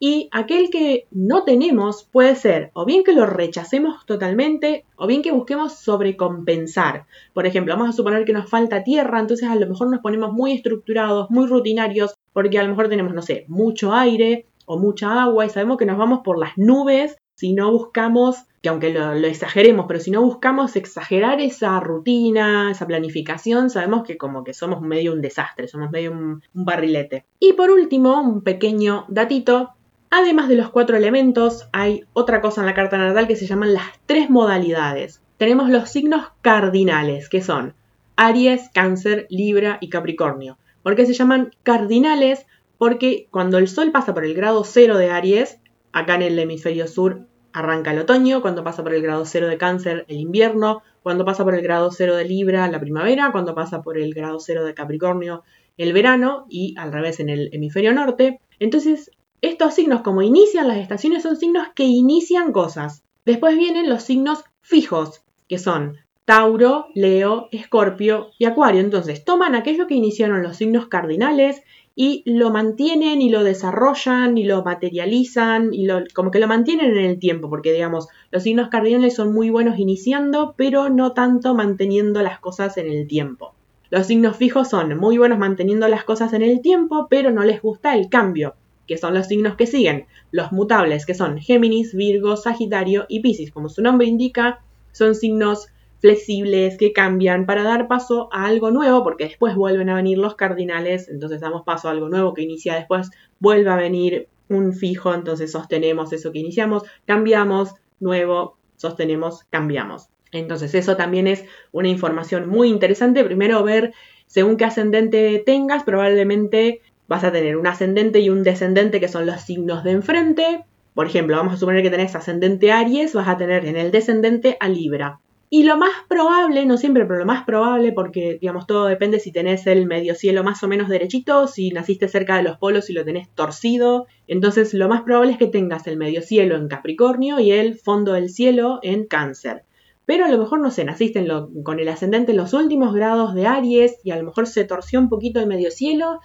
y 0.00 0.28
aquel 0.32 0.70
que 0.70 1.06
no 1.10 1.44
tenemos 1.44 2.08
puede 2.10 2.34
ser 2.34 2.70
o 2.72 2.86
bien 2.86 3.04
que 3.04 3.12
lo 3.12 3.26
rechacemos 3.26 4.06
totalmente 4.06 4.86
o 4.96 5.06
bien 5.06 5.20
que 5.20 5.30
busquemos 5.30 5.74
sobrecompensar. 5.74 7.06
Por 7.34 7.46
ejemplo, 7.46 7.74
vamos 7.74 7.90
a 7.90 7.92
suponer 7.92 8.24
que 8.24 8.32
nos 8.32 8.48
falta 8.48 8.82
tierra, 8.82 9.20
entonces 9.20 9.48
a 9.48 9.54
lo 9.54 9.66
mejor 9.66 9.90
nos 9.90 10.00
ponemos 10.00 10.32
muy 10.32 10.52
estructurados, 10.52 11.30
muy 11.30 11.46
rutinarios, 11.46 12.14
porque 12.32 12.58
a 12.58 12.62
lo 12.62 12.70
mejor 12.70 12.88
tenemos, 12.88 13.14
no 13.14 13.20
sé, 13.20 13.44
mucho 13.46 13.92
aire 13.92 14.46
o 14.64 14.78
mucha 14.78 15.22
agua 15.22 15.44
y 15.44 15.50
sabemos 15.50 15.76
que 15.76 15.86
nos 15.86 15.98
vamos 15.98 16.20
por 16.24 16.38
las 16.38 16.56
nubes 16.56 17.16
si 17.34 17.54
no 17.54 17.72
buscamos, 17.72 18.36
que 18.60 18.68
aunque 18.68 18.92
lo, 18.92 19.14
exageremos, 19.14 19.86
pero 19.88 19.98
si 19.98 20.10
no 20.10 20.22
buscamos 20.22 20.76
exagerar 20.76 21.40
esa 21.40 21.80
rutina, 21.80 22.70
esa 22.70 22.86
planificación, 22.86 23.70
sabemos 23.70 24.02
que 24.06 24.18
como 24.18 24.44
que 24.44 24.52
somos 24.52 24.82
medio 24.82 25.14
un 25.14 25.22
desastre, 25.22 25.66
somos 25.66 25.90
medio 25.90 26.12
un, 26.12 26.42
un 26.52 26.64
barrilete. 26.66 27.24
Y 27.38 27.54
por 27.54 27.70
último, 27.70 28.20
un 28.20 28.42
pequeño 28.42 29.06
datito, 29.08 29.70
Además 30.10 30.48
de 30.48 30.56
los 30.56 30.70
cuatro 30.70 30.96
elementos, 30.96 31.68
hay 31.72 32.04
otra 32.14 32.40
cosa 32.40 32.62
en 32.62 32.66
la 32.66 32.74
carta 32.74 32.98
natal 32.98 33.28
que 33.28 33.36
se 33.36 33.46
llaman 33.46 33.72
las 33.72 33.86
tres 34.06 34.28
modalidades. 34.28 35.22
Tenemos 35.36 35.70
los 35.70 35.88
signos 35.88 36.26
cardinales, 36.42 37.28
que 37.28 37.42
son 37.42 37.74
Aries, 38.16 38.70
Cáncer, 38.74 39.28
Libra 39.30 39.78
y 39.80 39.88
Capricornio. 39.88 40.58
¿Por 40.82 40.96
qué 40.96 41.06
se 41.06 41.14
llaman 41.14 41.52
cardinales? 41.62 42.44
Porque 42.76 43.28
cuando 43.30 43.58
el 43.58 43.68
Sol 43.68 43.92
pasa 43.92 44.12
por 44.12 44.24
el 44.24 44.34
grado 44.34 44.64
cero 44.64 44.98
de 44.98 45.10
Aries, 45.10 45.60
acá 45.92 46.16
en 46.16 46.22
el 46.22 46.38
hemisferio 46.40 46.88
sur 46.88 47.26
arranca 47.52 47.92
el 47.92 48.00
otoño, 48.00 48.42
cuando 48.42 48.64
pasa 48.64 48.82
por 48.82 48.92
el 48.92 49.02
grado 49.02 49.24
cero 49.24 49.46
de 49.46 49.58
Cáncer, 49.58 50.06
el 50.08 50.16
invierno, 50.16 50.82
cuando 51.04 51.24
pasa 51.24 51.44
por 51.44 51.54
el 51.54 51.62
grado 51.62 51.92
cero 51.92 52.16
de 52.16 52.24
Libra, 52.24 52.66
la 52.68 52.80
primavera, 52.80 53.30
cuando 53.30 53.54
pasa 53.54 53.80
por 53.80 53.96
el 53.96 54.12
grado 54.12 54.40
cero 54.40 54.64
de 54.64 54.74
Capricornio, 54.74 55.44
el 55.76 55.92
verano, 55.92 56.46
y 56.48 56.74
al 56.76 56.92
revés 56.92 57.20
en 57.20 57.28
el 57.28 57.48
hemisferio 57.52 57.92
norte. 57.92 58.40
Entonces, 58.58 59.10
estos 59.42 59.72
signos, 59.74 60.02
como 60.02 60.20
inician 60.20 60.68
las 60.68 60.76
estaciones, 60.76 61.22
son 61.22 61.36
signos 61.36 61.68
que 61.74 61.84
inician 61.84 62.52
cosas. 62.52 63.04
Después 63.24 63.56
vienen 63.56 63.88
los 63.88 64.02
signos 64.02 64.44
fijos, 64.60 65.22
que 65.48 65.58
son 65.58 65.96
Tauro, 66.26 66.88
Leo, 66.94 67.48
Escorpio 67.50 68.28
y 68.38 68.44
Acuario. 68.44 68.82
Entonces, 68.82 69.24
toman 69.24 69.54
aquello 69.54 69.86
que 69.86 69.94
iniciaron 69.94 70.42
los 70.42 70.58
signos 70.58 70.88
cardinales 70.88 71.62
y 71.96 72.22
lo 72.26 72.50
mantienen 72.50 73.22
y 73.22 73.30
lo 73.30 73.42
desarrollan 73.42 74.36
y 74.36 74.44
lo 74.44 74.62
materializan 74.62 75.72
y 75.72 75.86
lo, 75.86 76.04
como 76.14 76.30
que 76.30 76.38
lo 76.38 76.46
mantienen 76.46 76.96
en 76.96 77.04
el 77.06 77.18
tiempo, 77.18 77.48
porque 77.48 77.72
digamos, 77.72 78.08
los 78.30 78.42
signos 78.42 78.68
cardinales 78.68 79.14
son 79.14 79.32
muy 79.32 79.48
buenos 79.48 79.78
iniciando, 79.78 80.54
pero 80.56 80.90
no 80.90 81.12
tanto 81.12 81.54
manteniendo 81.54 82.22
las 82.22 82.40
cosas 82.40 82.76
en 82.76 82.88
el 82.90 83.06
tiempo. 83.06 83.54
Los 83.88 84.06
signos 84.06 84.36
fijos 84.36 84.68
son 84.68 84.96
muy 84.98 85.16
buenos 85.16 85.38
manteniendo 85.38 85.88
las 85.88 86.04
cosas 86.04 86.34
en 86.34 86.42
el 86.42 86.60
tiempo, 86.60 87.06
pero 87.08 87.30
no 87.30 87.42
les 87.42 87.62
gusta 87.62 87.96
el 87.96 88.10
cambio 88.10 88.54
que 88.90 88.98
son 88.98 89.14
los 89.14 89.28
signos 89.28 89.54
que 89.54 89.68
siguen, 89.68 90.06
los 90.32 90.50
mutables, 90.50 91.06
que 91.06 91.14
son 91.14 91.38
Géminis, 91.38 91.94
Virgo, 91.94 92.36
Sagitario 92.36 93.06
y 93.08 93.20
Piscis. 93.20 93.52
Como 93.52 93.68
su 93.68 93.82
nombre 93.82 94.08
indica, 94.08 94.64
son 94.90 95.14
signos 95.14 95.68
flexibles 96.00 96.76
que 96.76 96.92
cambian 96.92 97.46
para 97.46 97.62
dar 97.62 97.86
paso 97.86 98.28
a 98.32 98.46
algo 98.46 98.72
nuevo, 98.72 99.04
porque 99.04 99.26
después 99.26 99.54
vuelven 99.54 99.90
a 99.90 99.94
venir 99.94 100.18
los 100.18 100.34
cardinales, 100.34 101.08
entonces 101.08 101.40
damos 101.40 101.62
paso 101.62 101.86
a 101.86 101.92
algo 101.92 102.08
nuevo 102.08 102.34
que 102.34 102.42
inicia 102.42 102.74
después, 102.74 103.12
vuelve 103.38 103.70
a 103.70 103.76
venir 103.76 104.26
un 104.48 104.72
fijo, 104.72 105.14
entonces 105.14 105.52
sostenemos 105.52 106.12
eso 106.12 106.32
que 106.32 106.40
iniciamos, 106.40 106.82
cambiamos, 107.04 107.76
nuevo, 108.00 108.58
sostenemos, 108.74 109.44
cambiamos. 109.50 110.08
Entonces 110.32 110.74
eso 110.74 110.96
también 110.96 111.28
es 111.28 111.44
una 111.70 111.86
información 111.86 112.48
muy 112.48 112.70
interesante. 112.70 113.22
Primero 113.22 113.62
ver 113.62 113.94
según 114.26 114.56
qué 114.56 114.64
ascendente 114.64 115.40
tengas, 115.46 115.84
probablemente 115.84 116.82
vas 117.10 117.24
a 117.24 117.32
tener 117.32 117.56
un 117.56 117.66
ascendente 117.66 118.20
y 118.20 118.30
un 118.30 118.44
descendente 118.44 119.00
que 119.00 119.08
son 119.08 119.26
los 119.26 119.40
signos 119.40 119.82
de 119.82 119.90
enfrente. 119.90 120.64
Por 120.94 121.08
ejemplo, 121.08 121.36
vamos 121.36 121.54
a 121.54 121.56
suponer 121.56 121.82
que 121.82 121.90
tenés 121.90 122.14
ascendente 122.14 122.70
Aries, 122.70 123.14
vas 123.14 123.26
a 123.26 123.36
tener 123.36 123.66
en 123.66 123.76
el 123.76 123.90
descendente 123.90 124.56
a 124.60 124.68
Libra. 124.68 125.18
Y 125.50 125.64
lo 125.64 125.76
más 125.76 125.90
probable, 126.08 126.64
no 126.66 126.76
siempre, 126.76 127.04
pero 127.06 127.18
lo 127.18 127.26
más 127.26 127.42
probable, 127.42 127.90
porque 127.90 128.38
digamos 128.40 128.68
todo 128.68 128.86
depende 128.86 129.18
si 129.18 129.32
tenés 129.32 129.66
el 129.66 129.86
medio 129.86 130.14
cielo 130.14 130.44
más 130.44 130.62
o 130.62 130.68
menos 130.68 130.88
derechito, 130.88 131.48
si 131.48 131.70
naciste 131.70 132.06
cerca 132.06 132.36
de 132.36 132.44
los 132.44 132.58
polos 132.58 132.88
y 132.90 132.92
lo 132.92 133.04
tenés 133.04 133.28
torcido. 133.34 134.06
Entonces 134.28 134.72
lo 134.72 134.88
más 134.88 135.02
probable 135.02 135.32
es 135.32 135.38
que 135.38 135.48
tengas 135.48 135.88
el 135.88 135.96
medio 135.96 136.22
cielo 136.22 136.54
en 136.54 136.68
Capricornio 136.68 137.40
y 137.40 137.50
el 137.50 137.74
fondo 137.74 138.12
del 138.12 138.30
cielo 138.30 138.78
en 138.84 139.06
Cáncer. 139.06 139.64
Pero 140.10 140.24
a 140.24 140.28
lo 140.28 140.38
mejor, 140.38 140.58
no 140.58 140.72
sé, 140.72 140.84
naciste 140.84 141.24
con 141.62 141.78
el 141.78 141.88
ascendente 141.88 142.32
en 142.32 142.38
los 142.38 142.52
últimos 142.52 142.92
grados 142.92 143.32
de 143.32 143.46
Aries 143.46 144.00
y 144.02 144.10
a 144.10 144.16
lo 144.16 144.24
mejor 144.24 144.48
se 144.48 144.64
torció 144.64 144.98
un 144.98 145.08
poquito 145.08 145.38
el 145.38 145.46
medio 145.46 145.70
cielo, 145.70 146.18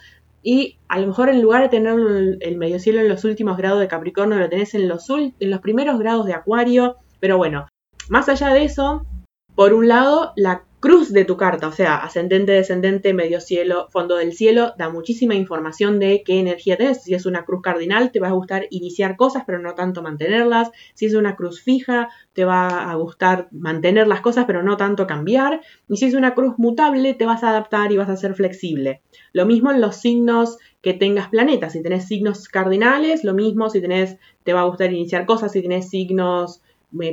y 0.48 0.78
a 0.90 1.00
lo 1.00 1.08
mejor 1.08 1.30
en 1.30 1.42
lugar 1.42 1.64
de 1.64 1.70
tener 1.70 1.98
el 2.40 2.58
medio 2.58 2.78
cielo 2.78 3.02
en 3.02 3.10
los 3.10 3.24
últimos 3.24 3.58
grados 3.58 3.80
de 3.80 3.88
Capricornio, 3.88 4.38
lo 4.38 4.48
tenés 4.48 4.76
en 4.76 4.88
los, 4.88 5.10
en 5.10 5.50
los 5.50 5.60
primeros 5.60 5.98
grados 5.98 6.28
de 6.28 6.36
Acuario. 6.36 6.98
Pero 7.20 7.38
bueno, 7.38 7.66
más 8.10 8.30
allá 8.30 8.50
de 8.50 8.64
eso, 8.64 9.08
por 9.56 9.74
un 9.74 9.88
lado, 9.88 10.34
la 10.36 10.64
cruz 10.86 11.12
de 11.12 11.26
tu 11.26 11.36
carta, 11.36 11.68
o 11.68 11.72
sea, 11.72 11.96
ascendente, 11.96 12.52
descendente, 12.52 13.12
medio 13.16 13.42
cielo, 13.42 13.88
fondo 13.90 14.18
del 14.18 14.34
cielo, 14.34 14.76
da 14.78 14.88
muchísima 14.88 15.34
información 15.34 15.98
de 15.98 16.22
qué 16.24 16.40
energía 16.40 16.78
tenés. 16.78 17.02
Si 17.02 17.16
es 17.16 17.26
una 17.26 17.44
cruz 17.44 17.64
cardinal, 17.64 18.12
te 18.12 18.20
va 18.20 18.28
a 18.28 18.34
gustar 18.34 18.68
iniciar 18.70 19.18
cosas, 19.18 19.46
pero 19.48 19.58
no 19.58 19.74
tanto 19.74 20.04
mantenerlas. 20.04 20.70
Si 20.94 21.08
es 21.08 21.16
una 21.16 21.36
cruz 21.36 21.60
fija, 21.60 22.10
te 22.34 22.46
va 22.46 22.92
a 22.92 22.94
gustar 22.98 23.48
mantener 23.52 24.06
las 24.06 24.22
cosas, 24.22 24.46
pero 24.46 24.62
no 24.62 24.78
tanto 24.78 25.08
cambiar. 25.08 25.62
Y 25.90 25.98
si 25.98 26.06
es 26.06 26.14
una 26.14 26.36
cruz 26.36 26.54
mutable, 26.60 27.16
te 27.16 27.26
vas 27.26 27.44
a 27.44 27.50
adaptar 27.50 27.92
y 27.92 27.98
vas 27.98 28.10
a 28.10 28.16
ser 28.16 28.36
flexible. 28.36 29.02
Lo 29.34 29.48
mismo 29.48 29.72
en 29.72 29.82
los 29.82 29.96
signos 29.96 30.60
que 30.82 30.94
tengas 30.94 31.30
planetas. 31.30 31.74
Si 31.74 31.82
tenés 31.82 32.08
signos 32.08 32.48
cardinales, 32.48 33.24
lo 33.24 33.34
mismo. 33.34 33.72
Si 33.72 33.82
tenés, 33.82 34.18
te 34.44 34.54
va 34.54 34.62
a 34.62 34.66
gustar 34.66 34.94
iniciar 34.94 35.26
cosas. 35.26 35.52
Si 35.52 35.64
tenés 35.64 35.90
signos 35.90 36.62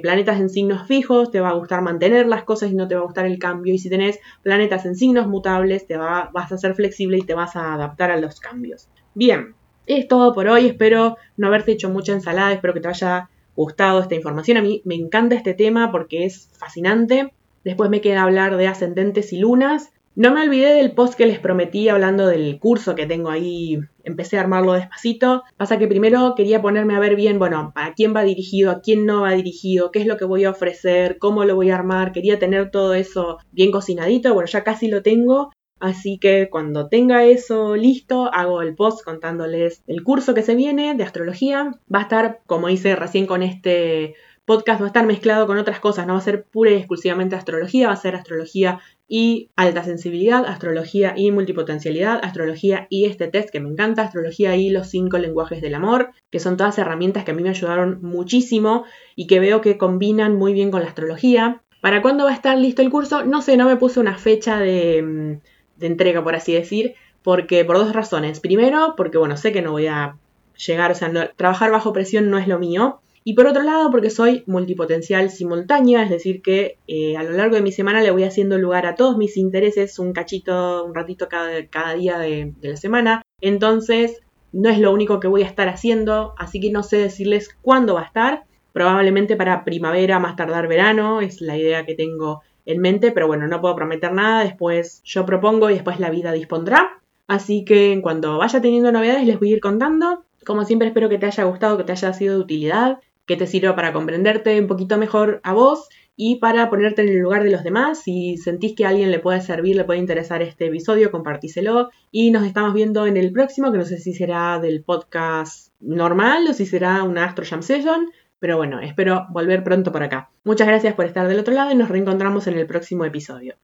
planetas 0.03 0.41
en 0.41 0.49
signos 0.49 0.87
fijos, 0.87 1.31
te 1.31 1.41
va 1.41 1.51
a 1.51 1.55
gustar 1.55 1.83
mantener 1.83 2.27
las 2.27 2.45
cosas 2.45 2.71
y 2.71 2.75
no 2.75 2.89
te 2.89 2.95
va 2.95 3.03
a 3.03 3.05
gustar 3.05 3.27
el 3.27 3.39
cambio. 3.39 3.75
Y 3.75 3.79
si 3.79 3.89
tenés 3.89 4.19
planetas 4.43 4.87
en 4.87 4.97
signos 4.97 5.27
mutables, 5.27 5.87
te 5.87 5.97
va, 5.97 6.31
vas 6.33 6.53
a 6.53 6.59
ser 6.59 6.75
flexible 6.75 7.19
y 7.19 7.23
te 7.23 7.35
vas 7.35 7.57
a 7.57 7.75
adaptar 7.75 8.11
a 8.11 8.17
los 8.17 8.41
cambios. 8.41 8.89
Bien, 9.15 9.55
es 9.87 10.09
todo 10.09 10.33
por 10.35 10.49
hoy. 10.49 10.67
Espero 10.67 11.17
no 11.37 11.47
haberte 11.47 11.73
hecho 11.73 11.91
mucha 11.91 12.13
ensalada. 12.13 12.53
Espero 12.53 12.75
que 12.75 12.81
te 12.81 12.89
haya 12.89 13.29
gustado 13.55 14.01
esta 14.01 14.15
información. 14.15 14.57
A 14.57 14.63
mí 14.63 14.83
me 14.85 14.95
encanta 14.95 15.35
este 15.35 15.55
tema 15.55 15.91
porque 15.91 16.25
es 16.25 16.49
fascinante. 16.53 17.33
Después 17.65 17.91
me 17.91 18.01
queda 18.01 18.23
hablar 18.23 18.57
de 18.57 18.67
ascendentes 18.67 19.33
y 19.33 19.39
lunas. 19.39 19.93
No 20.15 20.35
me 20.35 20.43
olvidé 20.43 20.75
del 20.75 20.93
post 20.93 21.15
que 21.15 21.25
les 21.25 21.39
prometí 21.39 21.89
hablando 21.89 22.27
del 22.27 22.59
curso 22.59 22.95
que 22.95 23.07
tengo 23.07 23.31
ahí. 23.31 23.79
Empecé 24.05 24.37
a 24.37 24.41
armarlo 24.41 24.75
despacito. 24.75 25.43
Pasa 25.57 25.79
que 25.79 25.87
primero 25.87 26.35
quería 26.37 26.61
ponerme 26.61 26.95
a 26.95 26.99
ver 26.99 27.17
bien, 27.17 27.39
bueno, 27.39 27.73
a 27.77 27.95
quién 27.95 28.15
va 28.15 28.23
dirigido, 28.23 28.71
a 28.71 28.83
quién 28.83 29.07
no 29.07 29.23
va 29.23 29.33
dirigido, 29.33 29.91
qué 29.91 30.01
es 30.01 30.07
lo 30.07 30.19
que 30.19 30.27
voy 30.27 30.45
a 30.45 30.51
ofrecer, 30.51 31.17
cómo 31.19 31.45
lo 31.45 31.55
voy 31.55 31.71
a 31.71 31.77
armar. 31.77 32.13
Quería 32.13 32.39
tener 32.39 32.71
todo 32.71 32.93
eso 32.93 33.39
bien 33.53 33.71
cocinadito. 33.71 34.35
Bueno, 34.35 34.49
ya 34.49 34.65
casi 34.65 34.89
lo 34.89 35.03
tengo. 35.03 35.51
Así 35.81 36.19
que 36.19 36.49
cuando 36.51 36.89
tenga 36.89 37.25
eso 37.25 37.75
listo, 37.75 38.33
hago 38.35 38.61
el 38.61 38.75
post 38.77 39.03
contándoles 39.05 39.83
el 39.87 40.05
curso 40.05 40.35
que 40.35 40.43
se 40.43 40.55
viene 40.55 40.95
de 40.95 41.05
astrología. 41.05 41.73
Va 41.93 42.01
a 42.01 42.03
estar, 42.03 42.41
como 42.47 42.69
hice 42.69 42.95
recién 42.97 43.27
con 43.27 43.43
este 43.43 44.15
podcast, 44.45 44.81
va 44.81 44.85
a 44.85 44.89
estar 44.89 45.07
mezclado 45.07 45.47
con 45.47 45.59
otras 45.59 45.81
cosas. 45.81 46.07
No 46.07 46.13
va 46.13 46.19
a 46.19 46.23
ser 46.23 46.45
pura 46.45 46.71
y 46.71 46.75
exclusivamente 46.75 47.35
astrología, 47.35 47.89
va 47.89 47.95
a 47.95 47.97
ser 47.97 48.15
astrología 48.15 48.81
y 49.15 49.51
alta 49.57 49.85
sensibilidad, 49.85 50.47
astrología 50.47 51.13
y 51.15 51.31
multipotencialidad, 51.33 52.19
astrología 52.25 52.87
y 52.89 53.05
este 53.05 53.29
test 53.29 53.51
que 53.51 53.61
me 53.61 53.69
encanta, 53.69 54.01
astrología 54.01 54.57
y 54.57 54.71
los 54.71 54.89
cinco 54.89 55.19
lenguajes 55.19 55.61
del 55.61 55.75
amor, 55.75 56.13
que 56.31 56.41
son 56.41 56.57
todas 56.57 56.79
herramientas 56.79 57.23
que 57.23 57.33
a 57.33 57.35
mí 57.35 57.43
me 57.43 57.51
ayudaron 57.51 57.99
muchísimo 58.01 58.87
y 59.15 59.27
que 59.27 59.39
veo 59.39 59.61
que 59.61 59.77
combinan 59.77 60.35
muy 60.35 60.55
bien 60.55 60.71
con 60.71 60.81
la 60.81 60.89
astrología. 60.89 61.61
¿Para 61.83 62.01
cuándo 62.01 62.25
va 62.25 62.31
a 62.31 62.35
estar 62.35 62.57
listo 62.57 62.81
el 62.81 62.89
curso? 62.89 63.23
No 63.23 63.43
sé, 63.43 63.59
no 63.59 63.67
me 63.67 63.77
puse 63.77 64.01
una 64.01 64.17
fecha 64.17 64.59
de, 64.59 65.03
mm, 65.03 65.85
entrega, 65.85 66.25
por 66.25 66.35
así 66.35 66.55
decir, 66.55 66.95
porque 67.23 67.67
por 67.67 67.77
dos 67.77 67.93
razones. 67.93 68.41
Primero, 68.41 68.95
porque 68.97 69.19
bueno, 69.19 69.37
sé 69.37 69.53
que 69.53 69.61
no 69.61 69.73
voy 69.73 69.89
a 69.89 70.17
llegar, 70.57 70.91
o 70.91 70.95
sea, 70.95 71.13
trabajar 71.37 71.71
bajo 71.71 71.93
presión 71.93 72.31
no 72.31 72.39
es 72.39 72.49
lo 72.49 72.59
mío. 72.59 73.03
Y 73.25 73.35
por 73.35 73.47
otro 73.47 73.63
lado, 73.63 73.91
porque 73.91 74.11
soy 74.11 74.43
multipotencial 74.47 75.31
simultánea, 75.31 76.03
es 76.03 76.11
decir, 76.11 76.43
que 76.43 76.79
eh, 76.89 77.17
a 77.17 77.23
lo 77.23 77.33
largo 77.33 77.55
de 77.55 77.63
mi 77.63 77.71
semana 77.71 78.03
le 78.03 78.11
voy 78.11 78.25
haciendo 78.25 78.59
lugar 78.59 78.85
a 78.87 78.97
todos 78.97 79.17
mis 79.17 79.37
intereses, 79.37 79.99
un 80.01 80.13
cachito, 80.13 80.85
un 80.85 80.95
ratito 80.95 81.29
cada, 81.29 81.95
día 81.95 82.19
de 82.19 82.53
la 82.63 82.77
semana. 82.77 83.23
Entonces, 83.41 84.21
no 84.53 84.69
es 84.69 84.79
lo 84.79 84.93
único 84.93 85.21
que 85.21 85.29
voy 85.29 85.43
a 85.43 85.47
estar 85.47 85.69
haciendo, 85.69 86.35
así 86.37 86.61
que 86.61 86.71
no 86.71 86.83
sé 86.83 86.99
decirles 86.99 87.57
cuándo 87.63 87.95
va 87.95 88.03
a 88.03 88.07
estar. 88.07 88.45
Probablemente 88.73 89.37
para 89.37 89.65
primavera, 89.65 90.19
más 90.19 90.35
tardar 90.35 90.67
verano, 90.67 91.21
es 91.21 91.41
la 91.41 91.57
idea 91.57 91.85
que 91.85 91.95
tengo 91.95 92.43
en 92.67 92.81
mente, 92.81 93.13
pero 93.13 93.27
bueno, 93.27 93.47
no 93.47 93.61
puedo 93.61 93.77
prometer 93.77 94.13
nada, 94.13 94.45
después 94.45 95.01
yo 95.05 95.27
propongo 95.27 95.71
y 95.71 95.75
después 95.75 96.01
la 96.01 96.11
vida 96.11 96.33
dispondrá. 96.33 96.99
Así 97.29 97.65
que 97.65 97.93
en 97.93 98.03
cuanto 98.03 98.39
vaya 98.39 98.61
teniendo 98.61 98.91
novedades 98.91 99.27
les 99.27 99.39
voy 99.39 99.51
a 99.51 99.55
ir 99.55 99.61
contando. 99.61 100.25
Como 100.45 100.65
siempre 100.65 100.89
espero 100.89 101.09
que 101.09 101.19
te 101.19 101.27
haya 101.27 101.45
gustado, 101.45 101.79
que 101.79 101.85
te 101.85 101.93
haya 101.93 102.13
sido 102.13 102.37
de 102.37 102.43
utilidad 102.43 102.99
que 103.27 103.37
te 103.37 103.47
sirva 103.47 103.75
para 103.75 103.93
comprenderte 103.93 104.61
un 104.61 104.67
poquito 104.67 104.99
mejor 104.99 105.41
a 105.45 105.53
vos 105.53 105.89
y 106.17 106.37
para 106.37 106.69
ponerte 106.69 107.03
en 107.03 107.09
el 107.09 107.19
lugar 107.19 107.43
de 107.43 107.51
los 107.51 107.63
demás. 107.63 108.03
Si 108.03 108.37
sentís 108.37 108.75
que 108.75 108.85
a 108.85 108.91
alguien 108.91 109.11
le 109.11 109.19
puede 109.19 109.41
servir, 109.41 109.77
le 109.77 109.85
puede 109.85 110.01
interesar 110.01 110.43
este 110.43 110.67
episodio, 110.67 111.11
compartíselo. 111.11 111.91
Y 112.11 112.31
nos 112.31 112.45
estamos 112.45 112.75
viendo 112.75 113.07
en 113.07 113.17
el 113.17 113.33
próximo, 113.33 113.73
que 113.73 113.79
no 113.79 113.85
sé 113.85 113.99
si 113.99 114.13
será 114.13 114.59
del 114.59 114.85
podcast 114.85 115.73
normal 115.81 116.47
o 116.49 116.53
si 116.53 116.67
será 116.67 117.03
una 117.03 117.25
Astro 117.25 117.45
Jam 117.45 117.63
Session. 117.63 118.11
Pero 118.39 118.57
bueno, 118.57 118.81
espero 118.81 119.27
volver 119.31 119.65
pronto 119.65 119.93
por 119.93 120.03
acá. 120.03 120.31
Muchas 120.45 120.67
gracias 120.67 120.95
por 120.95 121.07
estar 121.07 121.29
del 121.29 121.39
otro 121.39 121.55
lado 121.55 121.71
y 121.71 121.77
nos 121.77 121.89
reencontramos 121.89 122.47
en 122.47 122.59
el 122.59 122.67
próximo 122.67 123.05
episodio. 123.05 123.57